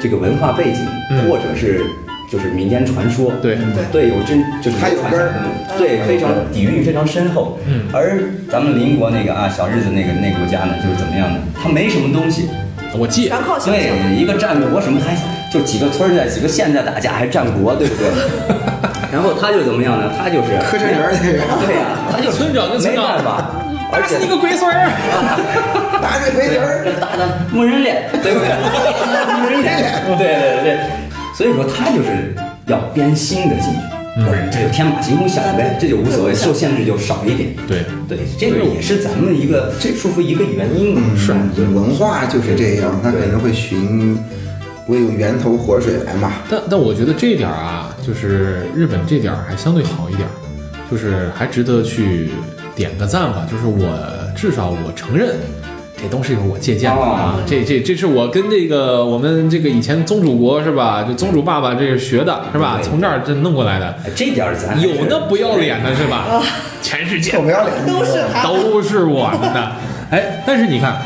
[0.00, 1.84] 这个文化背景，嗯或者是
[2.32, 3.30] 就是民间传说。
[3.42, 3.58] 对
[3.92, 5.34] 对，有真就是它有根儿
[5.76, 7.58] 对，非常底蕴非常深厚。
[7.68, 8.18] 嗯而
[8.50, 11.38] 咱们邻国那个啊小日子那个那国家呢，就是怎么样呢？
[11.62, 12.48] 它没什么东西。
[12.98, 13.74] 我记，全靠想象。
[13.74, 15.16] 对，一个战国什么还
[15.50, 18.06] 就几个村在几个县在打架，还战国，对不对？
[19.12, 20.10] 然后他就怎么样呢？
[20.18, 23.50] 他就是磕碜人那个对呀、 他就村长跟村长没办法，
[23.92, 24.90] 而且打死你个龟孙儿！
[26.02, 28.48] 打个鬼子儿，这打的木人脸，对不对？
[29.40, 30.78] 木人脸，对对对。
[31.36, 32.34] 所以说他就是
[32.66, 33.80] 要编新的进去，
[34.16, 37.48] 不然这就天马行空想呗，这就无所谓，受限制就少一点。
[37.66, 41.02] 对，对，这个也是咱们一个这束缚一个原因嘛。
[41.16, 41.32] 是
[41.74, 44.16] 文化就是这样，它肯定会寻
[44.86, 46.34] 我有源头活水来嘛。
[46.48, 50.32] 但但我觉得这一点儿啊，就是日本这点儿还相对好一点儿，
[50.88, 52.30] 就是还值得去
[52.76, 53.44] 点个赞吧。
[53.50, 53.98] 就是我
[54.36, 55.34] 至少我承认，
[56.04, 61.02] 这都是我借鉴的啊，哦这这这是我跟这个我们这个以前宗主国是吧？
[61.02, 62.78] 就宗主爸爸这是学的是吧？
[62.82, 66.42] 从这儿这弄过来的，哎这点儿咱有那不要脸的是吧？
[66.82, 69.72] 全世界不要脸，都是他都是我们的。
[70.10, 71.00] 哎，但是你看，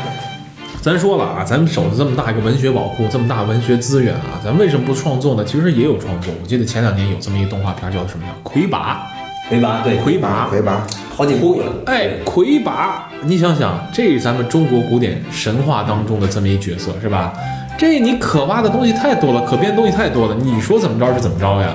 [0.81, 5.45] 咱说了啊，咱们守着这么大一个文学宝库，这么大文学资源啊，咱为什么不创作呢？
[5.45, 6.33] 其实也有创作。
[6.43, 9.07] 我记得前两年有这么一个动画片，叫什么叫《魁拔
[9.49, 10.47] 魁拔，对，》，魁拔。
[10.47, 10.85] 魁拔，
[11.17, 11.65] 好几部了。
[11.87, 17.33] 哎，魁拔，你想想，这是咱们中国古典神话当中的这么一角色，是吧？
[17.75, 21.73] 这你可挖的东西太多了，可编的东西太多了，你说怎么着是怎么着呀？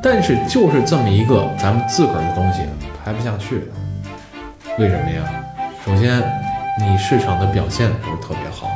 [0.00, 2.60] 但是就是这么一个咱们自个儿的东西
[3.04, 3.68] 拍不下去，
[4.78, 5.24] 为什么呀？
[5.84, 6.22] 首先，
[6.78, 8.68] 你市场的表现不是特别好，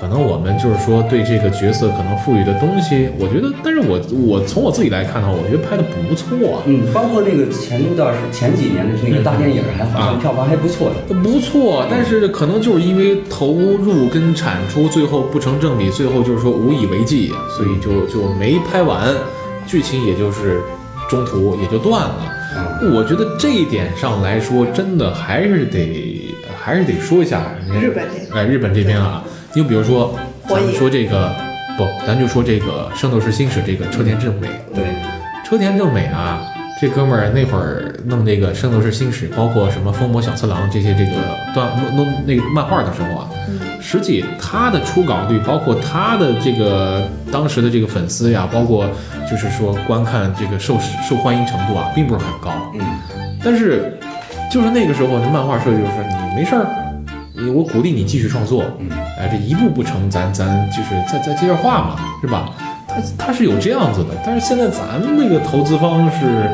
[0.00, 11.14] 可能我们就是说对这个角色可能赋予的东西，我觉得，但是我我从我自己来看的话，我觉得拍的不错，嗯，包括那个前一段是前几年的那个大电影，还好像票房还不错的。
[11.14, 19.14] 不错，但是可能就是因为投入跟产出最后不成正比，最后就是说无以为继，所以就就没拍完，
[19.66, 20.60] 剧情也就是
[21.08, 22.32] 中途也就断了。
[22.94, 29.22] 我觉得这一点上来说，真的还是得还是得说一下日本这哎，日本这边啊，
[29.56, 30.14] 你比如说
[30.46, 31.34] 咱们说这个
[31.78, 34.84] 不，咱就说这个《圣斗士星矢》这个车田正美，对，
[35.42, 36.42] 车田正美啊，
[36.78, 41.12] 这哥们儿那会儿弄这个《圣斗士星矢》，包括什么《风魔小次郎》这些这个
[41.54, 43.30] 段弄弄那个漫画的时候啊，
[43.80, 48.86] 实际他的出稿率，包括他的这个当时的这个粉丝呀，包括
[49.30, 50.78] 就是说观看这个受
[51.08, 52.52] 受欢迎程度啊，并不是很高。
[52.74, 52.80] 嗯，
[53.42, 53.98] 但是
[54.52, 55.82] 就是那个时候，这漫画社就是
[56.28, 56.85] 你没事儿，你
[57.54, 62.50] 我鼓励你继续创作，嗯，哎，这一步不成，咱咱就是再再接着画嘛，是吧？
[62.88, 66.48] 他他是有这样子的，但是现在咱们这个投资方是，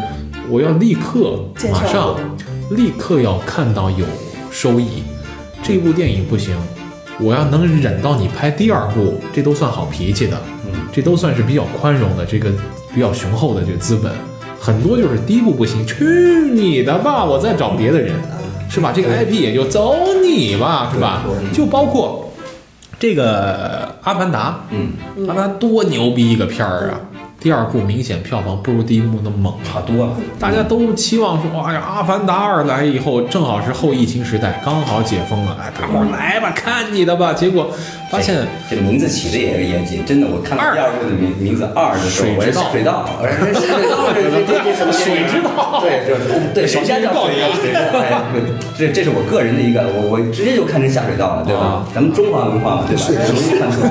[0.50, 1.38] 我要立刻
[1.72, 2.16] 马上
[2.70, 4.04] 立刻要看到有
[4.50, 5.04] 收益，
[5.62, 6.56] 这部电影不行，
[7.20, 12.50] 我要能忍到你拍第二部，这都算好脾气的，嗯，这都算是比较宽容的，这个
[12.92, 14.12] 比较雄厚的这个资本。
[14.58, 16.04] 很多就是第一部不行，去
[16.52, 18.14] 你的吧，我再找别的人，
[18.72, 18.90] 是吧？
[18.94, 21.22] 这个 IP 也就走你吧，是吧？
[21.52, 22.32] 就包括
[22.98, 24.92] 这个《阿凡达》，嗯，
[25.28, 27.00] 《阿凡达》多牛逼一个片儿啊！
[27.42, 30.12] 第二部明显票房不如第一部那么猛，差多了。
[30.38, 37.32] 大家都期望说，哎呀，《阿凡达二》来以后，正好是后疫情时代，刚好解封了，哎，大伙儿来吧，看你的吧。
[37.32, 37.68] 结果
[38.08, 43.52] 发现这名字起的也也严谨，真的，我看到第二部的名名字二的时候，我是下水道，水
[43.90, 47.42] 道，这这这这什么水之道对，这对，谁家叫水
[47.74, 48.22] 道？
[48.78, 51.84] 这这是我个人的一个，我我直接就看成下水道了，对吧？
[51.92, 53.02] 咱们中华文化嘛，对吧？
[53.26, 53.82] 容易看错，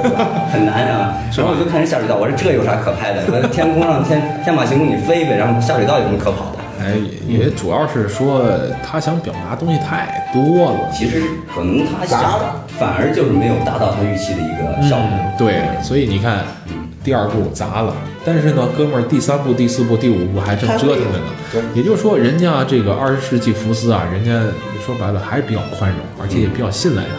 [0.53, 1.19] 很难啊。
[1.35, 3.40] 然后我就看成下水道，我说这有啥可拍的？
[3.41, 6.57] 说天空上天天马行空你飞呗，然后下水道有什么可跑的？
[6.79, 6.95] 哎，
[7.27, 8.43] 也也主要是说
[8.83, 10.89] 他想表达东西太多了。
[10.91, 11.21] 其实
[11.53, 12.21] 可能他想，
[12.79, 15.07] 反而就是没有达到他预期的一个效果。
[15.11, 16.43] 嗯，对，所以你看，
[17.03, 17.93] 第二部砸了，
[18.25, 21.63] 但是呢，哥们儿第三部、第四部、第五部还正折腾着呢。
[21.75, 24.31] 也就是说，人家这个二十世纪福斯啊，人家
[24.85, 27.09] 说白了还是比较宽容，而且也比较信赖他。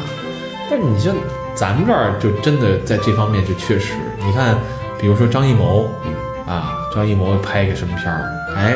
[0.69, 1.15] 但是你像
[1.55, 3.93] 咱们这儿，就真的在这方面就确实，
[4.27, 4.57] 你看，
[5.03, 5.91] 比如说张艺谋，
[6.47, 8.75] 啊，张艺谋拍一个什么片儿，哎，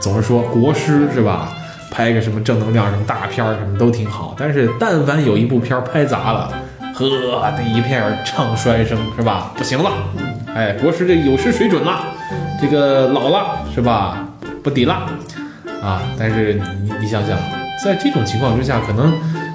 [0.00, 1.48] 总是说国师是吧？
[1.92, 6.52] 拍个什么正能量什么大片儿什么都挺好，但是但凡有一部片儿拍砸了，
[6.94, 9.52] 呵，那一片儿唱衰声是吧？
[9.56, 9.90] 不行了，
[10.54, 12.00] 哎，国师这有失水准了，
[12.60, 14.26] 这个老了是吧？
[14.62, 15.06] 不抵了
[15.82, 16.02] 啊！
[16.18, 17.36] 但是你你你想想，
[17.84, 19.12] 在这种情况之下，可能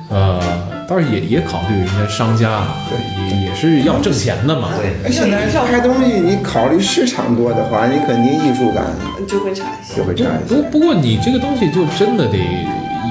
[0.09, 0.39] 呃，
[0.87, 4.69] 倒是也也考虑人家商家对，也也是要挣钱的嘛。
[4.77, 8.85] 对，哎现在拍东西，你考虑市场多的话，你肯定艺术感
[9.27, 10.03] 就会差一些就。
[10.03, 10.61] 会差一些不。
[10.69, 12.37] 不过你这个东西就真的得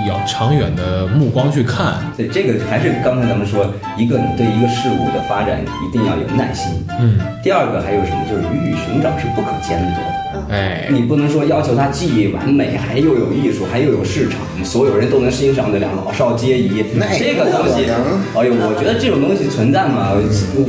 [0.06, 1.96] 要长远的目光去看。
[2.16, 6.84] 对，这个还是刚才咱们说，一个你对一个事物的发展一定要有耐心。
[6.98, 8.24] 嗯，第二个还有什么？
[8.28, 10.24] 就是鱼与熊掌是不可兼得的。
[10.50, 16.84] 哎，你不能说要求它既完美，还又有艺术，还又有市场，所有人都能欣赏得了，老少皆宜。
[17.16, 17.86] 这个东西
[18.36, 20.12] 哎呦，我觉得这种东西存在嘛？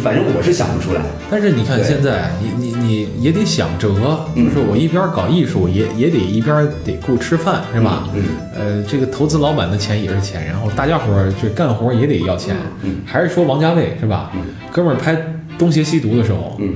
[0.04, 1.02] 反正我是想不出来。
[1.30, 3.90] 但是你看现在，你你你也得想辙，
[4.36, 8.04] 嗯就是我一边搞艺术，也也得一边得顾吃饭，是吧？
[8.14, 8.24] 嗯
[8.56, 12.56] 呃，这个投资老板的钱也是钱，然后大家伙儿这干活也得要钱。
[12.84, 14.32] 嗯还是说王家卫是吧？
[14.72, 15.14] 哥们儿拍
[15.58, 16.74] 《东邪西毒》的时候，嗯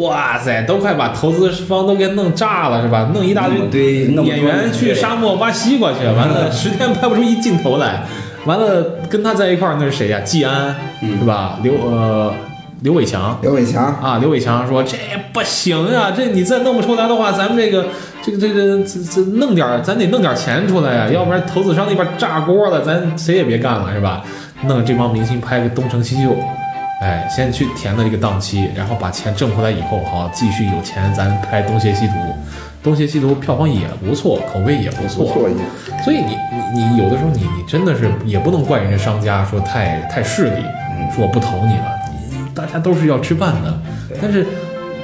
[0.00, 3.10] 哇塞，都快把投资方都给弄炸了，是吧？
[3.14, 8.04] 弄一大堆演员去沙漠挖西瓜去，完了十天拍不出一镜头来，
[8.44, 10.20] 完了跟他在一块儿那是谁呀？
[10.20, 11.58] 季安嗯是吧？
[11.62, 12.32] 刘呃
[12.80, 13.38] 刘伟强。
[13.42, 14.96] 刘伟强，啊，刘伟强说这
[15.32, 17.86] 不行啊，这你再弄不出来的话，咱们这个
[18.22, 24.22] 这个这个这这弄点，咱得弄点钱出来呀，要不然投资商那边炸锅了，咱谁也别干了，是吧？
[24.64, 26.36] 弄这帮明星拍个东成西就，
[27.00, 32.12] 哎，先去填了这个档期，然后把钱挣回来以后，好继续有钱，咱拍《东邪西毒》。
[32.80, 35.48] 《东邪西毒》票房也不错，口碑也不错，不错
[36.04, 36.36] 所以你
[36.72, 40.62] 你你有的时候你你真的是也不能怪人家商家说太太势利，
[41.14, 41.97] 说我不投你了，你
[42.58, 43.80] 大家都是要吃饭的。
[44.20, 44.44] 但是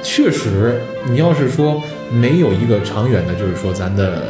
[0.03, 1.81] 确实，你要是说
[2.11, 4.23] 没有一个长远的，就是说咱的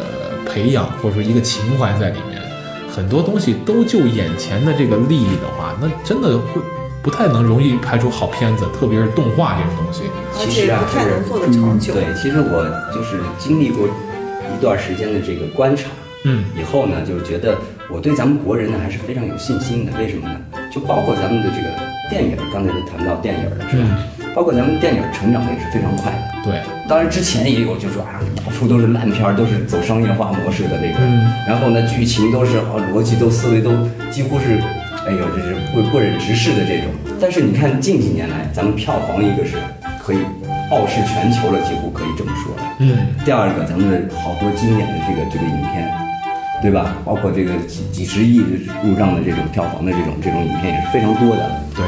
[0.46, 2.40] 培养或者说一个情怀在里面，
[2.88, 6.62] 很多东西都就眼前的这个利益的话，那真的会
[7.02, 10.04] 不太能容易拍出好片子，特别是动画这种东西。
[10.38, 11.94] 而且其实啊不太能做得长久。
[11.94, 12.64] 对，其实我
[12.94, 15.90] 就是经历过一段时间的这个观察，
[16.24, 17.58] 嗯以后呢，就是觉得
[17.90, 19.92] 我对咱们国人呢还是非常有信心的。
[20.00, 20.40] 为什么呢？
[20.72, 21.70] 就包括咱们的这个
[22.10, 24.00] 电影，刚才谈到电影了是吧？
[24.36, 26.22] 包括咱们电影成长的也是非常快的。
[26.44, 31.00] 对，当然之前也有，就说啊，到处都是烂片，都是走商业化模式的这个，
[31.48, 33.72] 然后呢，剧情都是啊，逻辑都思维都
[34.12, 34.60] 几乎是，
[35.08, 36.92] 哎呦，这是不不忍直视的这种。
[37.20, 39.56] 但是你看近几年来，咱们票房一个是
[40.04, 40.18] 可以
[40.70, 42.76] 傲视全球了，几乎可以这么说了。
[42.80, 45.90] 嗯，第二个，咱们的好多经典的这个这个影片，
[46.62, 46.96] 对吧？
[47.06, 48.44] 包括这个几几十亿
[48.84, 51.62] 入账的这种票房的这种这种影片也是非常多的。
[51.76, 51.86] 对，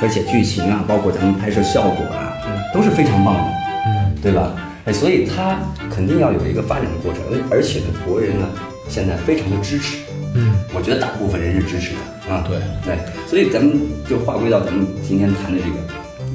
[0.00, 2.32] 而且剧情啊，包括咱们拍摄效果啊，
[2.72, 3.52] 都是非常棒的，
[3.86, 4.54] 嗯，对吧？
[4.86, 5.58] 哎，所以它
[5.90, 8.46] 肯定要有一个发展的过程，而而且呢，国人呢
[8.88, 9.98] 现在非常的支持，
[10.34, 12.58] 嗯，我觉得大部分人是支持的啊，对。
[12.84, 15.76] 对，所以咱们就划归到咱们今天谈的这个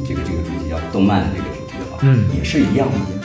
[0.08, 2.26] 这个这个主题叫动漫的这个主题的话，嗯。
[2.36, 3.21] 也是一样的，嗯，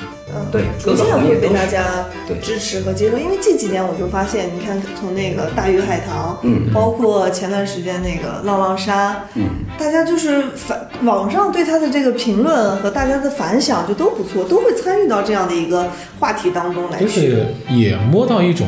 [0.51, 9.45] 对，逐渐会被大家对支持和接受，因为这几年我就发现，你看从那个大鱼海棠，嗯包括前段时间那个浪浪沙，嗯，
[9.79, 15.89] 大家就是反网上对他的这个评论和大家的反响就都不错，都会参与到这样的一个
[16.19, 17.21] 话题当中来就去。
[17.21, 18.67] 是也摸到一种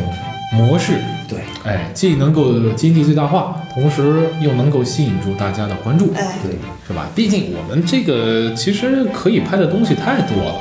[0.52, 0.94] 模式，
[1.28, 6.52] 对哎，既能够经济最大化，同时又能够吸引住大家的关注，哎，对，
[6.86, 7.06] 是吧？
[7.14, 10.54] 毕竟我们这个其实可以拍的东西太多了，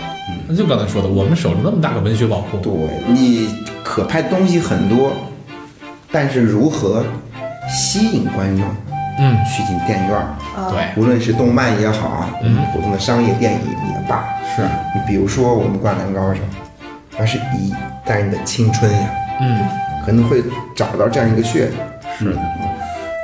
[0.48, 2.72] 那就刚才说的，我们守着那么大个文学宝库，对
[3.08, 3.50] 你
[3.84, 5.12] 可拍东西很多，
[6.12, 7.04] 但是如何
[7.70, 8.66] 吸引观众
[9.20, 10.36] 嗯，去进电影院儿？
[10.72, 14.26] 对，无论是动漫也好啊，嗯，普通的商业电影也罢，
[14.56, 14.62] 是，
[14.94, 16.40] 你比如说我们《灌篮高手》，
[17.18, 17.74] 那是一
[18.06, 19.10] 代人的青春呀，
[19.42, 19.60] 嗯，
[20.06, 20.44] 可能会
[20.76, 21.76] 找到这样一个噱头。
[22.20, 22.34] 是。
[22.34, 22.40] 的，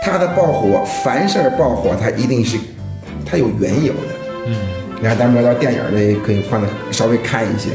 [0.04, 2.58] 它的爆火，凡事儿爆火，它一定是
[3.26, 4.10] 它有缘由的。
[4.48, 4.56] 嗯，
[5.04, 7.72] 你看，咱们聊到电影儿呢，可以放的稍微开一些，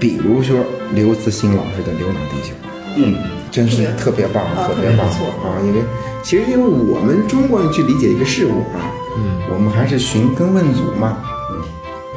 [0.00, 0.64] 比如说
[0.94, 2.52] 刘慈欣老师的《流浪地球》。
[2.96, 3.14] 嗯，
[3.52, 5.62] 真是特别棒，啊特别棒错啊！
[5.64, 5.80] 因为
[6.24, 11.18] 其实因为我们中国人去理解一个事物啊，嗯，我们还是寻根问祖嘛，
[11.52, 11.62] 嗯，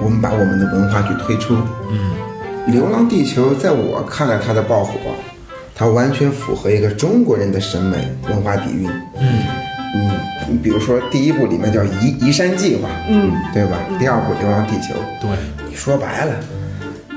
[0.01, 1.55] 我们把我们的文化去推出，
[1.91, 2.11] 嗯，
[2.73, 4.93] 《流浪地球》在我看来它的爆火，
[5.75, 7.97] 它完全符合一个中国人的审美
[8.27, 8.89] 文化底蕴，
[9.19, 9.58] 嗯。
[9.95, 10.11] 嗯，
[10.49, 13.77] 你比如说第一部里面叫移移山计划，嗯，对吧？
[13.97, 15.29] 第二部《流浪地球》，对，
[15.67, 16.33] 你说白了，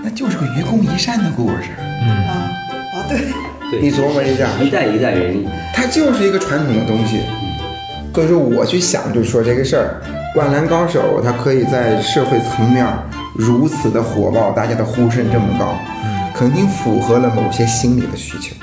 [0.03, 1.71] 那就是个愚公移山的故事。
[2.03, 2.09] 嗯。
[2.27, 2.49] 啊
[2.95, 3.19] 啊，对，
[3.71, 5.45] 对，你琢磨一下，一代一代人
[5.75, 7.21] 它就是一个传统的东西。
[8.15, 10.03] 所以说我去想，就是说这个事儿，
[10.35, 12.87] 《灌篮高手》它可以在社会层面
[13.35, 15.75] 如此的火爆，大家的呼声这么高，
[16.35, 18.55] 肯定符合了某些心理的需求。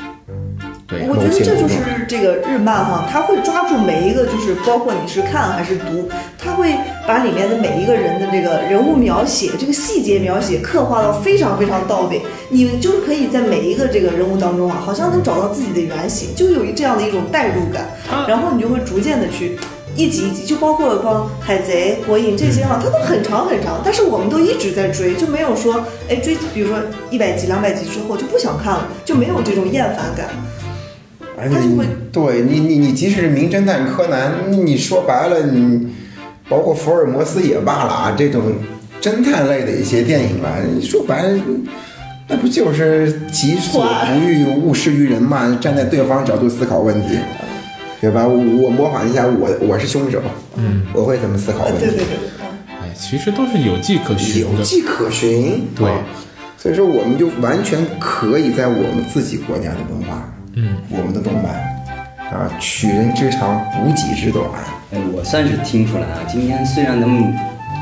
[0.90, 1.76] 对我觉得这就是
[2.08, 6.74] 这个日漫哈，它会抓住每一个，就是包括你是看还是读，它会
[7.08, 12.20] 把里面的每一个人的这个人物描写、这个细节描写刻画到非常非常到位。
[12.50, 17.86] 你就是可以在每一个这个人物当中啊，好像能找到自己的原型，就有这样的一种代入感，
[18.28, 19.60] 然后你就会逐渐的去。
[19.96, 26.78] 一集一集，就包括光海贼、火影这些哈，它都很长很长，但是我们都一直在追，就没有说哎追，比如说
[27.10, 30.30] 一百集、两百集之后就不想看了，就没有这种厌烦感。
[31.40, 35.88] 而且你它就会对你你你即使是名侦探柯南，你说白了，你
[36.50, 38.42] 包括福尔摩斯也罢了啊，这种
[39.02, 41.40] 侦探类的一些电影吧，你说白了，
[42.28, 45.58] 那不就是己所不欲，勿施于人嘛？
[45.62, 47.18] 站在对方角度思考问题，
[48.02, 48.28] 对吧？
[48.28, 50.22] 我我模仿一下，我我是凶手，
[50.58, 51.80] 嗯，我会怎么思考问题？
[51.80, 52.48] 对对对对，
[52.82, 56.00] 哎，其实都是有迹可循的，有迹可循，对啊
[56.58, 60.30] 所以说我们就完全可以在我们自己国家的文化，
[60.62, 61.54] 嗯，我们的动漫
[62.34, 64.46] 啊，取人之长，补己之短，
[64.92, 67.34] 哎，我算是听出来啊，今天虽然咱们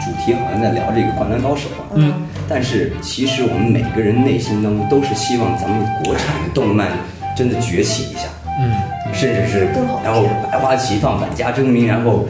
[0.06, 2.14] 主题好像在聊这个《灌篮高手》啊，嗯，
[2.48, 6.90] 但是其实我们每个人内心当中都是希望咱们国产的动漫
[7.36, 8.28] 真的崛起一下，
[8.60, 8.72] 嗯，
[9.12, 12.28] 甚至是更好然后百花齐放、百家争鸣，然后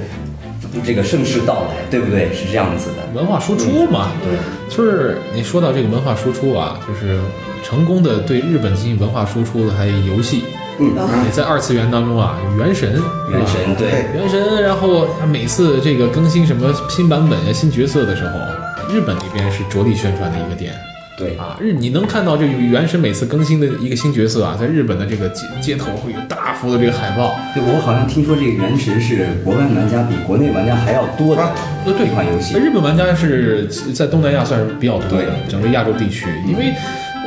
[0.83, 2.33] 这个盛世到来，对不对？
[2.33, 3.07] 是这样子的。
[3.13, 4.37] 文化输出嘛，对，
[4.75, 7.19] 就是你说到这个文化输出啊，就是
[7.63, 10.43] 成功的对日本进行文化输出的还有游戏，
[10.79, 10.93] 嗯，
[11.25, 13.01] 也在二次元当中啊，原神，
[13.31, 20.73] 原神对，原神，然后他每次这个更新什么新版本呀、新角色的时候，日本那边是着力宣传的一个点。
[21.17, 31.55] 对，啊，日你能看到这个原神每次更新的一个新角色啊，在日本的这个街街头会有大幅的这个海报，对我好像听说这个原神是国外玩家比国内玩家还要多的啊
[31.85, 32.55] 呃，对一款游戏。
[32.59, 33.65] 日本玩家是
[33.95, 36.71] 在东南亚算是比较多的，整个亚洲地区，因为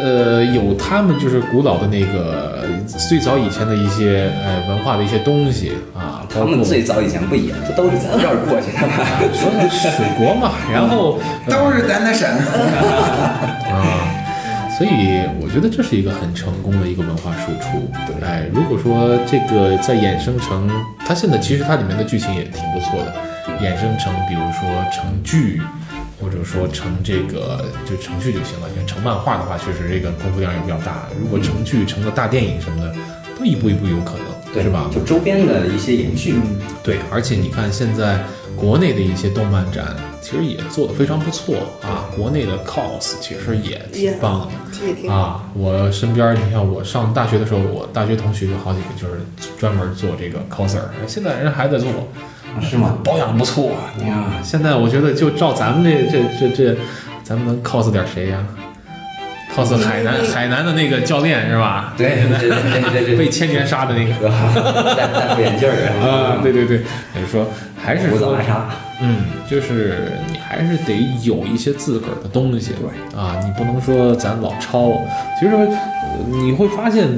[0.03, 2.64] 呃有他们就是古老的那个
[3.09, 8.94] 最早以前的一些呃文化的一些东西啊，他们最早以前不也不都是咱这儿过去的吗？
[9.32, 12.28] 说的水国嘛， 然后都是咱的省。
[13.70, 14.07] 啊。
[14.78, 17.86] 所以我觉得这是一个很成功的一个文化输出。
[18.07, 20.70] 对，哎，如果说这个再衍生成，
[21.07, 23.12] 它现在其实它里面的剧情也挺不错的。
[23.61, 25.61] 衍生成，比如说成剧，
[26.21, 28.68] 或者说成这个就成剧就行了。
[28.75, 31.09] 因为成漫画的话，确实这个功夫量也比较大。
[31.21, 32.95] 如果成剧、成个大电影什么的，
[33.39, 34.91] 都一步一步有可能，对是吧？
[34.93, 36.35] 就周边的一些延续。
[36.83, 38.21] 对，而且你看现在
[38.57, 42.05] 国内的一些动漫展，其实也做得非常不错啊。
[42.14, 45.11] 国内的 cos 其实也也挺棒的。
[45.11, 49.21] 啊，我身边你看，我上大学的时候，我大学同学有好几个就是
[49.59, 51.91] 专门做这个 coser，现在人还在做，
[52.61, 52.96] 是吗？
[53.05, 53.72] 保养不错
[54.07, 54.24] 呀。
[54.42, 56.76] 现在我觉得就照咱们这这这这，
[57.22, 58.38] 咱们能 cos 点谁呀
[59.55, 61.92] ？cos 海南海南的那个教练是吧？
[61.96, 64.28] 对 对对对对被千年杀的那个。
[64.94, 66.78] 戴戴副眼镜儿啊，对对对，
[67.14, 67.46] 也就是说，
[67.82, 68.61] 还是说胡子拉碴。
[69.03, 70.92] 嗯，就是你还是得
[71.22, 74.92] 有一些自个儿的东西，对啊，你不能说咱老抄。
[75.38, 75.66] 其实呃
[76.28, 77.08] 你会发现，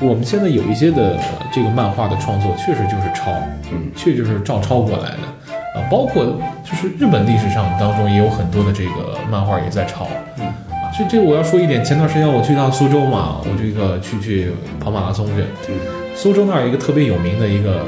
[0.00, 3.30] 我们现在有一些的呃这个漫画的创作，确实就是抄，
[3.70, 5.52] 嗯，确实就是照抄过来的。
[5.74, 6.24] 啊，包括
[6.62, 10.06] 就是日本历史上当中也有很多的这个漫画也在抄，
[10.38, 10.44] 嗯。
[10.44, 15.74] 啊，这这我要说一点，前段时间我去趟苏州嘛，我这个去去跑马拉松去，嗯。
[16.14, 17.86] 苏州那儿有一个特别有名的一个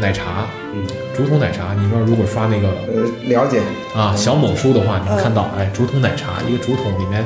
[0.00, 0.86] 奶茶，嗯，
[1.16, 3.60] 竹筒奶茶，你知道如果刷那个呃，了解，
[3.96, 7.24] 啊小某书的话，你能看到，哎，竹筒奶茶，一个竹筒里面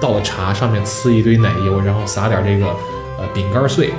[0.00, 2.66] 倒了茶，上面呲一堆奶油，然后撒点这个
[3.18, 3.90] 呃饼干碎，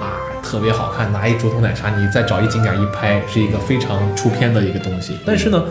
[0.00, 1.12] 啊，特别好看。
[1.12, 5.18] 拿一竹筒奶茶，你再找一景点一拍，是一个非常出片的一个东西。
[5.24, 5.64] 但是呢，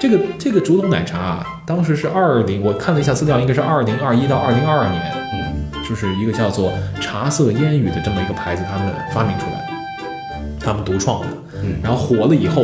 [0.00, 9.70] 这个这个竹筒奶茶啊，当时是二零，我看了一下资料，应该是二零二一到二零二二年，嗯，就是一个叫做茶色烟雨的这么一个牌子，他们发明出来，
[10.60, 11.26] 他们独创的。
[11.64, 12.62] 嗯然后火了以后，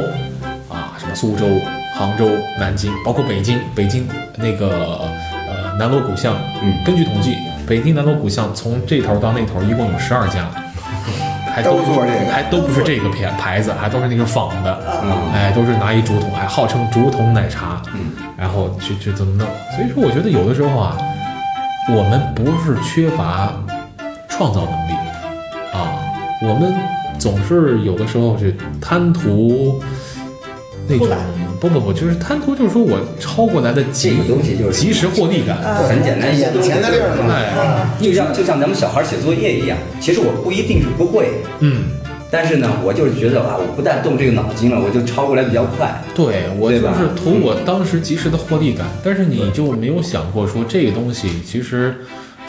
[0.69, 1.47] 啊，什么苏州、
[1.95, 2.29] 杭州、
[2.59, 5.09] 南京，包括北京，北京那个呃
[5.79, 6.75] 南锣鼓巷，嗯。
[6.85, 10.49] 根据统计，北京南锣鼓巷从这头到那头一共有十二家，
[11.55, 12.33] 还都都做这个。
[12.33, 19.47] 还都不是这个牌牌子，还都是那个仿的，嗯哎，都是拿一竹筒，还号称竹筒奶茶，嗯，然后去去怎么弄？
[19.75, 20.97] 所以说，我觉得有的时候啊，
[21.91, 23.53] 我们不是缺乏
[24.29, 24.93] 创造能力。
[25.73, 26.01] 啊，
[26.43, 26.75] 我们
[27.19, 29.81] 总是有的时候是贪图
[30.89, 31.09] 那种
[31.61, 35.57] 不不不，就是贪图，就是说我抄过来的即这个东西就是及时获利感，
[35.89, 41.31] 很简单，眼前的利儿嘛哎，就像就像咱们小孩写作业一样，其实我不一定是不会，
[41.61, 41.85] 嗯。
[42.31, 45.99] 但是呢，我就是觉得啊，我不但动这个脑筋了，我就抄过来比较快。
[46.15, 51.95] 对我就是图我当时及时的获利感，但是你就没有想过说这个东西其实，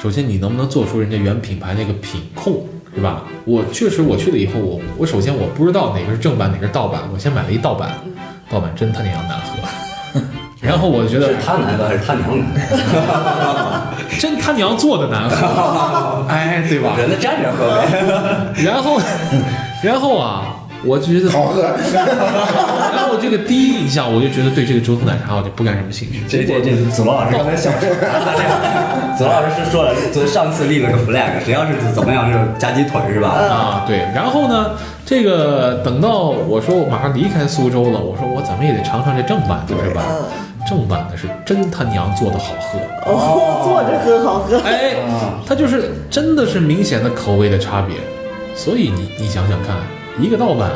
[0.04, 3.24] 首先你能不能做出人家原品牌那个品控，是吧？
[3.46, 7.92] 我确实我去了以后，我我首先我不知道哪个是正版，哪个是盗版，我先买了一盗版，
[8.50, 10.20] 盗版真他娘难喝，
[10.62, 13.82] 然后我觉得是他难喝还是他娘难喝？
[14.20, 16.96] 真他娘做的难喝， 哎，对吧？
[16.98, 17.88] 人家站着喝呗。
[18.64, 19.00] 然后，
[19.84, 20.44] 然后啊，
[20.84, 26.22] 我就觉得好喝，然后这个第一印象，我就觉得对这个竹筒奶茶我就不感什么兴趣。
[26.28, 27.80] 这这这，子龙老师刚才笑说，
[29.18, 33.30] 子龙老师是说了，就上次立了个 flag，谁要是怎么样是夹鸡腿是吧？
[33.30, 34.72] 啊，对，然后呢，
[35.10, 40.04] 这个等到我说我马上离开苏州了，我说我怎么也得尝尝这正版的，是吧？
[40.68, 44.60] 正版的是真他娘做的好喝，哦，坐着喝好喝。
[44.60, 44.94] 哎，
[45.48, 47.96] 它就是真的是明显的口味的差别，
[48.56, 49.78] 所以你你想想看，
[50.22, 50.70] 一个盗版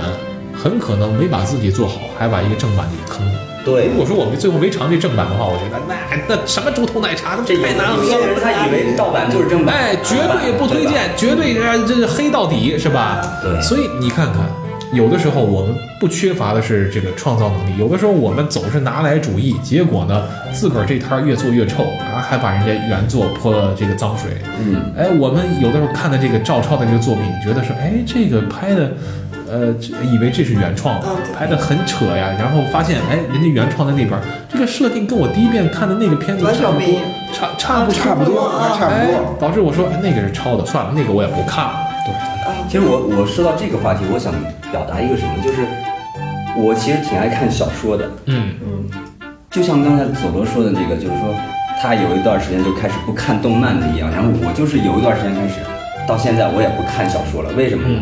[0.52, 3.34] 很可能没把自己做好，还把一个正版给坑了。
[3.66, 5.96] 对如果说我们最后没尝这正版的话，我觉得那
[6.28, 8.42] 那什么猪头奶茶，那这有太难喝有些人了。
[8.44, 13.22] 他以为盗版就是正版，哎，绝对不推荐，绝对呃这是黑到底，是吧？
[13.42, 14.42] 对所以你看看，
[14.92, 24.32] 有的时候我们不缺乏的是这个创造能力，有的时候我们总是拿来主义，结果呢，自个儿这摊儿越做越臭，啊，还把人家原作泼了这个脏水。
[24.60, 28.92] 嗯，哎，我们有的时候看的这个照抄的这个作品，觉得说，哎，这个拍的。
[29.54, 29.72] 呃，
[30.12, 31.00] 以为这是原创
[31.38, 37.00] 拍的很扯呀，然后发现，哎，人家原创在那边，这个设定跟我第一遍看的那个片子差不多
[37.32, 41.74] 差差不差不多，那差不哎多。，导致我说，哎，那个是抄的，算了，那个我也不看了。
[42.04, 42.14] 对，
[42.68, 44.34] 其实我我说到这个话题，我想
[44.72, 45.68] 表达一个什么，就是
[46.58, 48.90] 我其实挺爱看小说的，嗯嗯，
[49.52, 51.30] 就像刚才佐罗说的那个，就是说
[51.80, 55.62] 他有一段时间就开始不看动漫的一样，然后我就是有一段时间开始，
[56.08, 58.02] 到现在我也不看小说了，为什么呢？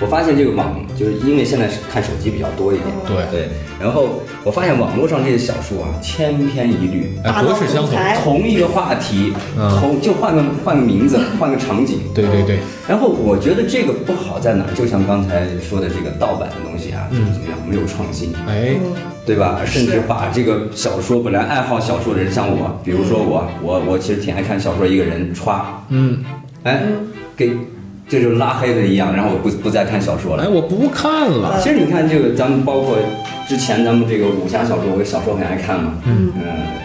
[0.00, 3.16] 我发现这个网，就是因为现在是看手机比较多一点，对。
[3.30, 3.48] 对，
[3.78, 7.96] 然后我发现网络上这些小说啊，千篇一律，哎，格式相同。
[7.98, 9.78] 哎同一个话题，嗯。
[9.78, 12.58] 同就换个换个名字，换个场景，对对对，
[12.88, 14.72] 然后我觉得这个不好在哪儿？
[14.74, 17.32] 就像刚才说的这个盗版的东西啊，嗯。
[17.32, 18.76] 怎么样没有创新，哎，
[19.26, 19.60] 对吧？
[19.66, 25.60] 甚至把这个小说本来爱好小说的人，像我，比如说我，我我其实挺爱看小说，一个人歘，
[25.90, 26.24] 嗯，
[26.64, 26.82] 哎，
[27.36, 27.50] 给
[28.10, 30.42] 这就拉黑了一样，然后我不不再看小说了。
[30.42, 30.48] 哎，。
[30.48, 31.60] 我不看了。
[31.62, 32.98] 其实你看这个，咱们包括
[33.46, 36.32] 之前咱们这个武侠小说，我小时候很爱看嘛，嗯。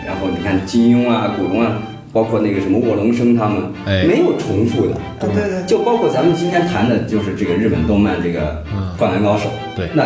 [0.05, 1.81] 然后你看金庸啊、古龙啊，
[2.13, 3.57] 包括那个什么卧龙生他们，
[3.87, 4.05] 哎。
[4.05, 5.63] 没有重复的，对对对。
[5.65, 8.63] 就包括咱们今天谈的，就是这个日本动漫这个
[8.99, 9.89] 《灌篮高手》，对。
[9.95, 10.03] 那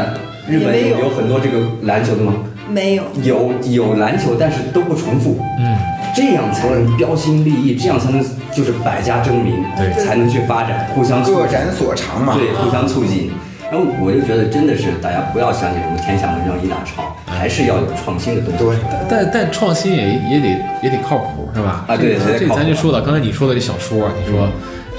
[0.50, 2.34] 日本有有很多这个篮球的吗？
[2.72, 5.76] 没有，有有篮球，但是都不重复，嗯，
[6.20, 8.22] 这样才能标新立异，这样才能
[8.52, 12.36] 就是百家争鸣，对才能去发展，互相促进各展所长嘛。
[12.36, 13.32] 对，互相促进。
[13.72, 18.82] 然后我就觉得真的是大家不要相信什么天下文章一大抄，还是要有创新的东西。
[18.82, 20.48] 对但但创新也也得
[20.84, 21.86] 也得靠谱，是吧？
[21.88, 24.50] 啊对这咱就说了，刚才你说的这小说，你说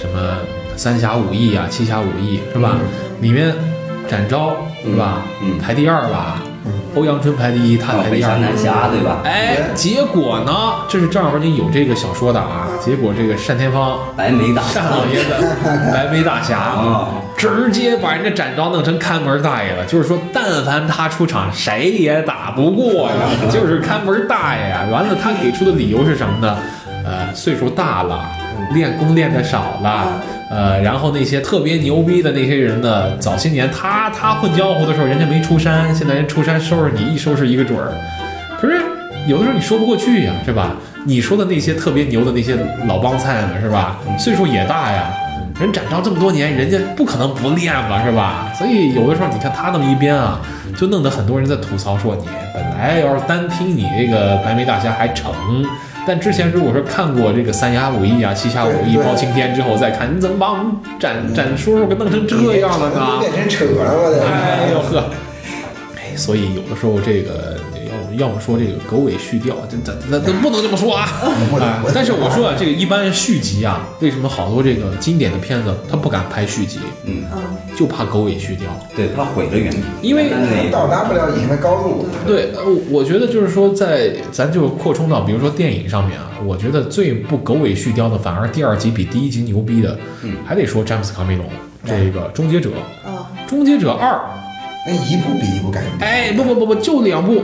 [0.01, 0.39] 什么
[0.75, 2.77] 三侠五义啊、七侠五义是吧？
[3.21, 3.53] 里面
[4.09, 5.23] 展昭是吧？
[5.43, 6.41] 嗯嗯排第二吧，
[6.95, 8.37] 欧阳春排第一，他啊，排第二。
[8.39, 9.19] 南侠对吧？
[9.25, 10.53] 哎，结果呢？
[10.89, 12.67] 这是正儿八经有这个小说的啊。
[12.85, 15.35] 结果这个单田芳，白眉大单老爷子，
[15.93, 19.85] 白眉大侠啊， 直接把人家展昭弄成看门大爷了。
[19.87, 23.17] 就是说，但凡他出场，谁也打不过呀，
[23.51, 24.87] 就是看门大爷呀。
[24.91, 26.59] 完了，他给出的理由是什么呢？
[27.05, 28.21] 呃，岁数大了，
[28.75, 30.21] 练功练的少了。
[30.51, 37.93] 呃，然后那些特别牛逼的那些人呢，早些年他他混江湖的时候，人家没出山，现在人出山收拾你，一收拾一个准儿。
[38.61, 38.83] 可是
[39.29, 40.75] 有的时候你说不过去呀，是吧？
[41.07, 42.57] 你说的那些特别牛的那些
[42.89, 43.99] 老帮菜们，是吧？
[44.19, 45.13] 岁数也大呀，
[45.61, 48.53] 人展昭这么多年，人家不可能不练吧，是吧？
[48.59, 50.41] 所以有的时候你看他那么一编啊，
[50.77, 55.33] 就弄得很多人在吐槽说，你本来要是单听你这个白眉大侠还成。
[56.07, 60.67] 但之前如果说看过这个三侠五义啊、七侠五义、包青天之后再看，你怎么把我们
[60.99, 63.07] 展展叔叔给弄成这样了呢？
[63.13, 64.27] 都变成扯了，我的。
[64.27, 65.11] 哎呦呵，
[65.97, 67.60] 哎，所以有的时候这个
[68.17, 71.03] 要要么说这个狗尾续貂，这这这这不能这么说啊。
[71.61, 77.41] 啊但是我说啊，这个一般续集啊，为什么好多这个经典的片子他不敢拍续集，嗯，嗯，
[77.77, 78.61] 就怕狗尾续貂。
[78.95, 80.31] 对，怕毁了原因为
[80.71, 82.07] 到达不了以前的高度。
[82.27, 90.37] 对，呃，我觉得就是说在，咱就扩充到，比如说电影上面啊，我觉得最不狗尾续貂的，反而第二集比第一集牛逼的，嗯。
[90.47, 91.47] 还得说詹姆斯卡梅隆
[91.85, 92.71] 这个《终结者》
[93.09, 94.15] 啊，《终结者二》。
[94.87, 97.35] 哎，一部比一部感人哎，不不不不，就两部，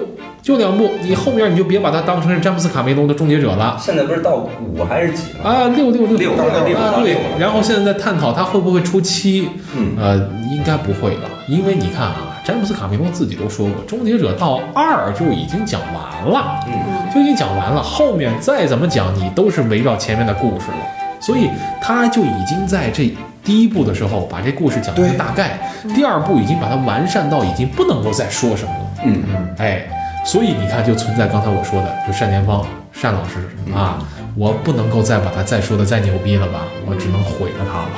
[0.46, 3.76] 就两部，你后面你就别把它当成是詹姆斯卡梅隆的终结者了。
[3.80, 5.50] 现在不是到五还是几了？
[5.50, 9.96] 啊，六六六六到六啊对然后现在在探讨他会不会出七，嗯。
[9.98, 10.16] 呃，
[10.48, 16.72] 应该不会了，因为你看啊，詹姆斯卡梅隆自己都说过，终结者到二就已经讲完了，嗯，
[17.12, 21.50] 就已经讲完了，后面再怎么讲你都是围绕前面的故事了，所以
[21.82, 23.12] 他就已经在这
[23.42, 25.58] 第一部的时候把这故事讲了个大概，
[25.92, 28.86] 第二部已经把它完善到已经不能够再说什么了。
[29.04, 29.48] 嗯嗯。
[29.58, 29.84] 哎，
[30.26, 32.66] 所以你看，就存在刚才我说的，就单田芳
[33.00, 33.98] 单老师啊，
[34.34, 37.90] 我不能够再把他再说的再牛逼了吧，我只能毁了他了，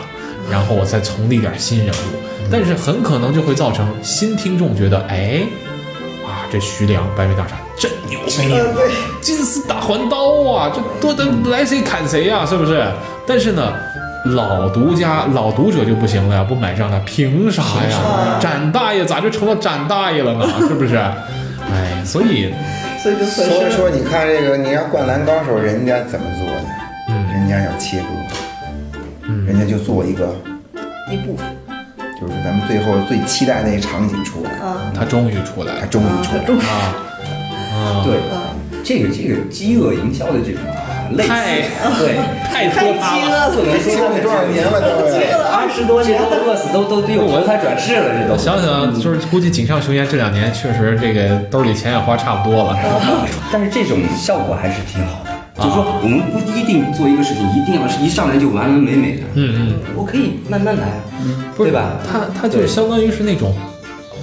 [0.50, 5.42] 然后我再重立点新人物，但是很可能就会造成新听众觉得，哎，
[6.26, 8.32] 啊，这徐良白眉大侠真牛逼，
[9.22, 12.86] 金丝大环刀啊，这多的来谁砍谁呀、是不是？
[13.26, 13.72] 但是呢，
[14.26, 18.38] 老独家、老读者就不行了呀，不买账了，凭啥呀？
[18.38, 20.46] 展大爷咋就成了展大爷了呢？
[20.68, 21.00] 是不是？
[21.70, 22.52] 哎，所以，
[23.02, 23.24] 所以就。
[23.24, 26.64] 所以说，你看这个，你要《灌篮高手》，人家怎么做的？
[27.10, 28.06] 嗯人家要切割，
[29.46, 30.34] 人家就做一个，
[31.10, 31.46] 一部分
[32.20, 36.54] 就是咱们最后最期待那一场景出来，啊他终于出来了他终于出来了。
[36.64, 36.94] 啊
[37.72, 38.04] 啊！
[38.04, 38.52] 对，啊，
[38.84, 41.62] 这个这个饥饿营销的这种啊，类似太
[41.98, 43.18] 对，太太拖沓了。
[43.18, 52.76] 饥饿了，不能说多少年了，都对，二十多年都饿死，都都都有投胎转世了，这都想想，就是估计井上雄彦这两年确实这个兜里钱也花差不多了。
[53.52, 55.30] 但是这种效果还是挺好的。
[55.58, 59.22] 就是说，我们不一定做一个事情，一定要是一上来就完完美美的。
[59.34, 60.86] 嗯嗯，我可以慢慢来，
[61.56, 61.94] 对吧？
[62.06, 63.52] 他他就相当于是那种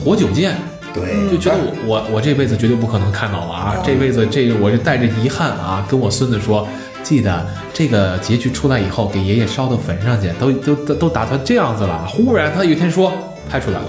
[0.02, 0.56] 活久见。
[0.95, 3.76] 对，就觉得我我我这辈子绝对不可能看到了啊！
[3.85, 6.65] 这辈子这个我是带着遗憾啊，跟我孙子说，
[7.03, 12.07] 记得这个结局出来以后，给爷爷烧到坟上去，都都都都打算这样子了。
[12.07, 13.11] 忽然他有一天说
[13.49, 13.85] 拍出来了，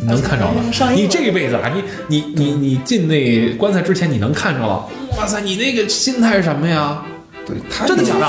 [0.00, 0.54] 你能看着了
[0.94, 4.88] 你这一辈子啊，你你你你进那棺材之前你能看着了，
[5.18, 7.02] 哇塞，你那个心态是什么呀？
[7.46, 8.26] 对他真的假的？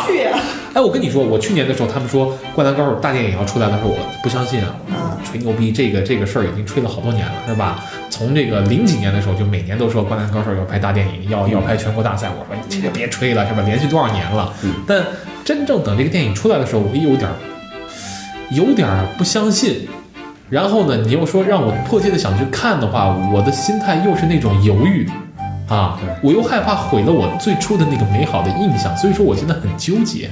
[0.74, 7.84] 哎，我跟你说，我去年的时候，他们说《灌篮高手》大电影要出来的时候，我不相信啊，啊吹牛逼，这个这个事儿已经吹了好多年了，是吧？
[8.10, 13.62] 从这个零几年的时候，就每年都说《灌篮高手》要拍大电影，要要拍全国大赛，我说你这个别吹了，是吧？
[13.66, 14.54] 连续多少年了？
[14.88, 15.04] 但
[15.44, 17.36] 真正等这个电影出来的时候，我有点儿
[18.52, 19.88] 有点儿不相信。
[20.50, 25.06] 然后呢，你又说让我迫切的想去看的话，我的心态又是那种犹豫，
[25.68, 30.30] 啊，我又害怕毁了我最初的那个美好的印象，所以说我现在很纠结，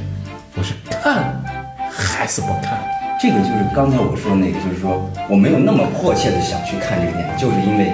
[0.55, 1.43] 我是看
[1.91, 2.79] 还是不看？
[3.21, 7.91] 这个就是刚才我说的那个，就是说我没有那么迫切的想去看这个电影，就是因为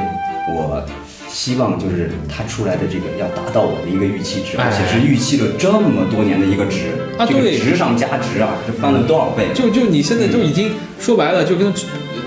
[0.50, 0.84] 我
[1.30, 9.54] 希望就是它出来的这个要达到我的一个预期值，哎而且是预期了这么多年的一个值，这个值上加值啊，这翻了多少倍？
[9.54, 11.72] 就就你现在就已经说白了，就跟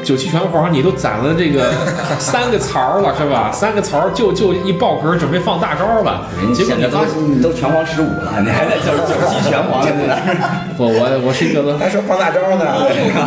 [0.04, 1.72] 九七拳皇你都攒了这个
[2.20, 3.50] 三个槽了是吧？
[3.52, 9.90] 三个槽就就一爆壳准备放大招了，结果你发现在都都拳皇十五了，你还在叫九七拳皇呢？
[9.90, 10.68] 在那儿。
[10.76, 12.64] 不我我是一个 还说放大招呢，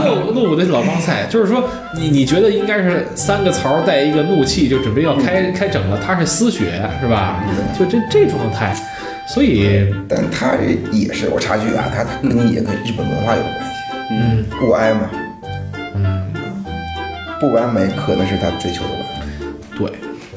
[0.06, 1.64] 怒怒怒的老帮菜，就是说
[1.96, 7.44] 你你觉得应该是三个槽带一个怒气就准备要开开整了，他是丝血是吧？
[7.78, 8.76] 就这这状态，
[9.28, 10.52] 所以但他
[10.92, 14.46] 也是我插句啊，他他跟也跟日本文化有关系，嗯。
[14.60, 15.27] 不哀嘛，嗯
[17.40, 19.06] 不完美可能是他追求的完美。
[19.78, 19.92] 对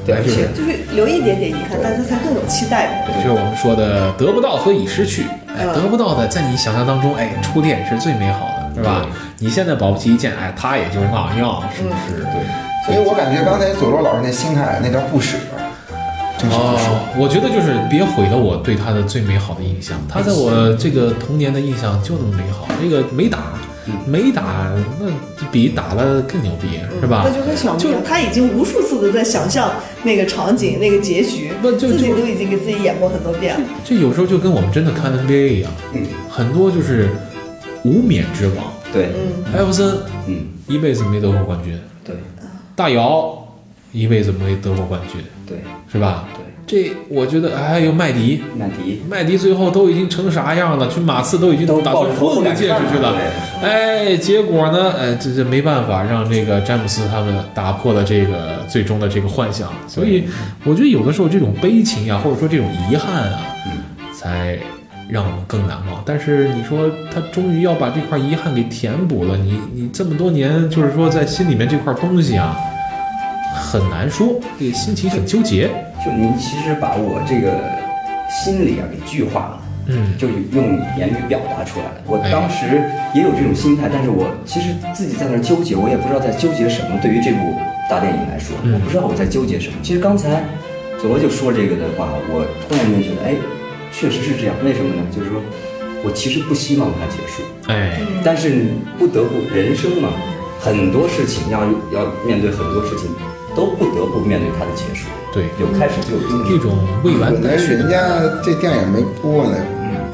[0.05, 3.05] 对，而且就是留一点点遗憾，大家才更有期待。
[3.07, 5.25] 就是我们说的得不到和已失去，
[5.55, 9.05] 得不到的在你想象当中，哎，初恋是最美好的，是吧？
[9.37, 12.23] 你现在保不齐一见，哎，他也就是那样，是不是？
[12.23, 12.41] 对。
[12.83, 15.37] 所以我感觉刚才佐罗老师那心态那叫不舍，
[16.39, 16.89] 真是不舍。
[16.89, 19.95] 哦，我觉得就是别毁了我对他的最美好的印象。
[20.09, 23.37] 他在我这个童年的印象就那么美好，这个没打，
[24.05, 27.23] 没打，那比打了更牛逼，是吧？
[27.25, 29.71] 那就跟小明就他已经无数次的在想象
[30.03, 33.65] 那个场景、那个结局，那就自己都已经给自己演过很多遍了。
[33.83, 37.09] 这有时候就跟我们真的看 NBA 一样，嗯，很多就是
[37.83, 39.97] 无冕之王，对，嗯，艾弗森
[40.27, 42.15] 嗯，一辈子没得过冠军，对。
[42.75, 43.37] 大姚
[43.91, 45.57] 一辈子没得过冠军，对。
[45.91, 46.27] 是吧？
[46.71, 50.87] 对，这我觉得还有麦迪，麦迪麦迪最后都已经成啥样了？
[50.87, 53.17] 去马刺都已经打算混个戒指去了了，
[53.61, 59.67] 哎，结果呢，哎，这这没办法，让这个詹姆斯他们打破了这个最终的这个幻想。
[59.85, 60.23] 所以
[60.63, 63.41] 我觉得有的时候这种悲情呀，或者说这种遗憾啊，
[64.13, 64.57] 才
[65.09, 66.01] 让我们更难忘。
[66.05, 72.55] 但是你说他终于要把这块遗憾给填补了，你你这么多年就是说在心里面这块东西啊，
[73.53, 75.69] 很难说，这个心情很纠结。
[76.03, 77.53] 就您其实把我这个
[78.29, 79.61] 心理啊给具化了。
[79.87, 82.01] 嗯，就用言语表达出来了。
[82.05, 82.83] 我哎当时
[83.15, 86.97] 也有这种心态，但是我其实自己在那儿纠结，我也不知道在纠结什么。
[87.01, 87.53] 对于这部
[87.89, 89.73] 大电影来说，嗯我不知道我在纠结什么。
[89.81, 90.43] 其实刚才
[90.99, 93.33] 佐罗就说这个的话，我突然间觉得，哎，
[93.91, 94.55] 确实是这样。
[94.63, 95.01] 为什么呢？
[95.09, 95.41] 就是说
[96.05, 98.69] 我其实不希望它结束，哎，但是
[98.99, 100.13] 不得不人生嘛，
[100.59, 103.09] 很多事情要要面对很多事情，
[103.55, 105.07] 都不得不面对它的结束。
[105.33, 106.59] 对，有开始就有终这结。
[106.59, 107.97] 种未完可能待续人家
[108.43, 109.55] 这电影没播呢，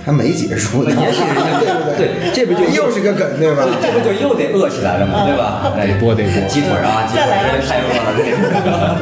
[0.06, 1.98] 还没结束呢，也许人家 对不对？
[1.98, 3.66] 对，这不就又是个梗对吧？
[3.82, 5.26] 这不就又得饿起来了吗？
[5.26, 5.74] 对吧？
[5.76, 7.26] 哎，得播得播鸡腿啊，鸡腿
[7.68, 8.98] 太饿了，这个。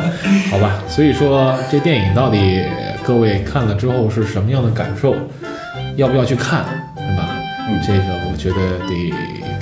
[0.52, 2.64] 好吧，所以说这电影到底
[3.04, 5.16] 各位看了之后是什么样的感受？
[5.98, 6.64] 要不要去看，
[6.98, 7.30] 是吧？
[7.68, 8.56] 嗯这个我觉得
[8.88, 9.14] 得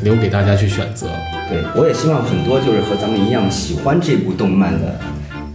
[0.04, 1.08] 留给大家去选择。
[1.50, 5.00] 对，我也希望很多就是和咱们一样喜欢这部动漫的，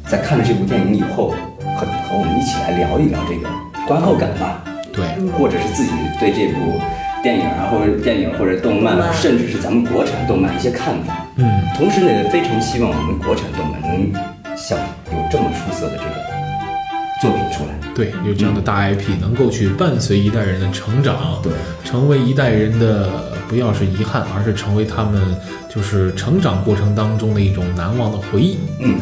[0.06, 1.34] 在看了这部电影以后，
[1.76, 3.48] 和和我们一起来聊一聊这个
[3.86, 6.80] 观后感吧，对，或者是自己对这部
[7.22, 11.26] 电影啊，或者电影或者动漫甚至是咱们国产动漫一些看法。
[11.36, 14.12] 嗯，同时呢，也非常希望我们国产动漫能
[14.56, 14.78] 像
[15.12, 16.10] 有这么出色的这个
[17.20, 17.70] 作品出来。
[17.94, 21.52] 对，有这样的大 IP 能够去伴随一代人的成长，对，
[21.84, 23.08] 成为一代人的
[23.48, 25.20] 不要是遗憾，而是成为他们
[25.68, 28.58] 就是成长过程当中的一种难忘的回忆。
[28.80, 28.96] 嗯，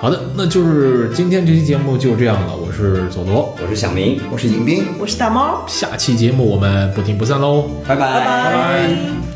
[0.00, 2.56] 好的，那就是今天这期节目就这样了。
[2.56, 4.84] 我是佐罗，我是小明，我是迎宾。
[4.98, 7.70] 我是大猫，下期节目我们不听不散喽。
[7.86, 9.31] 拜拜拜拜拜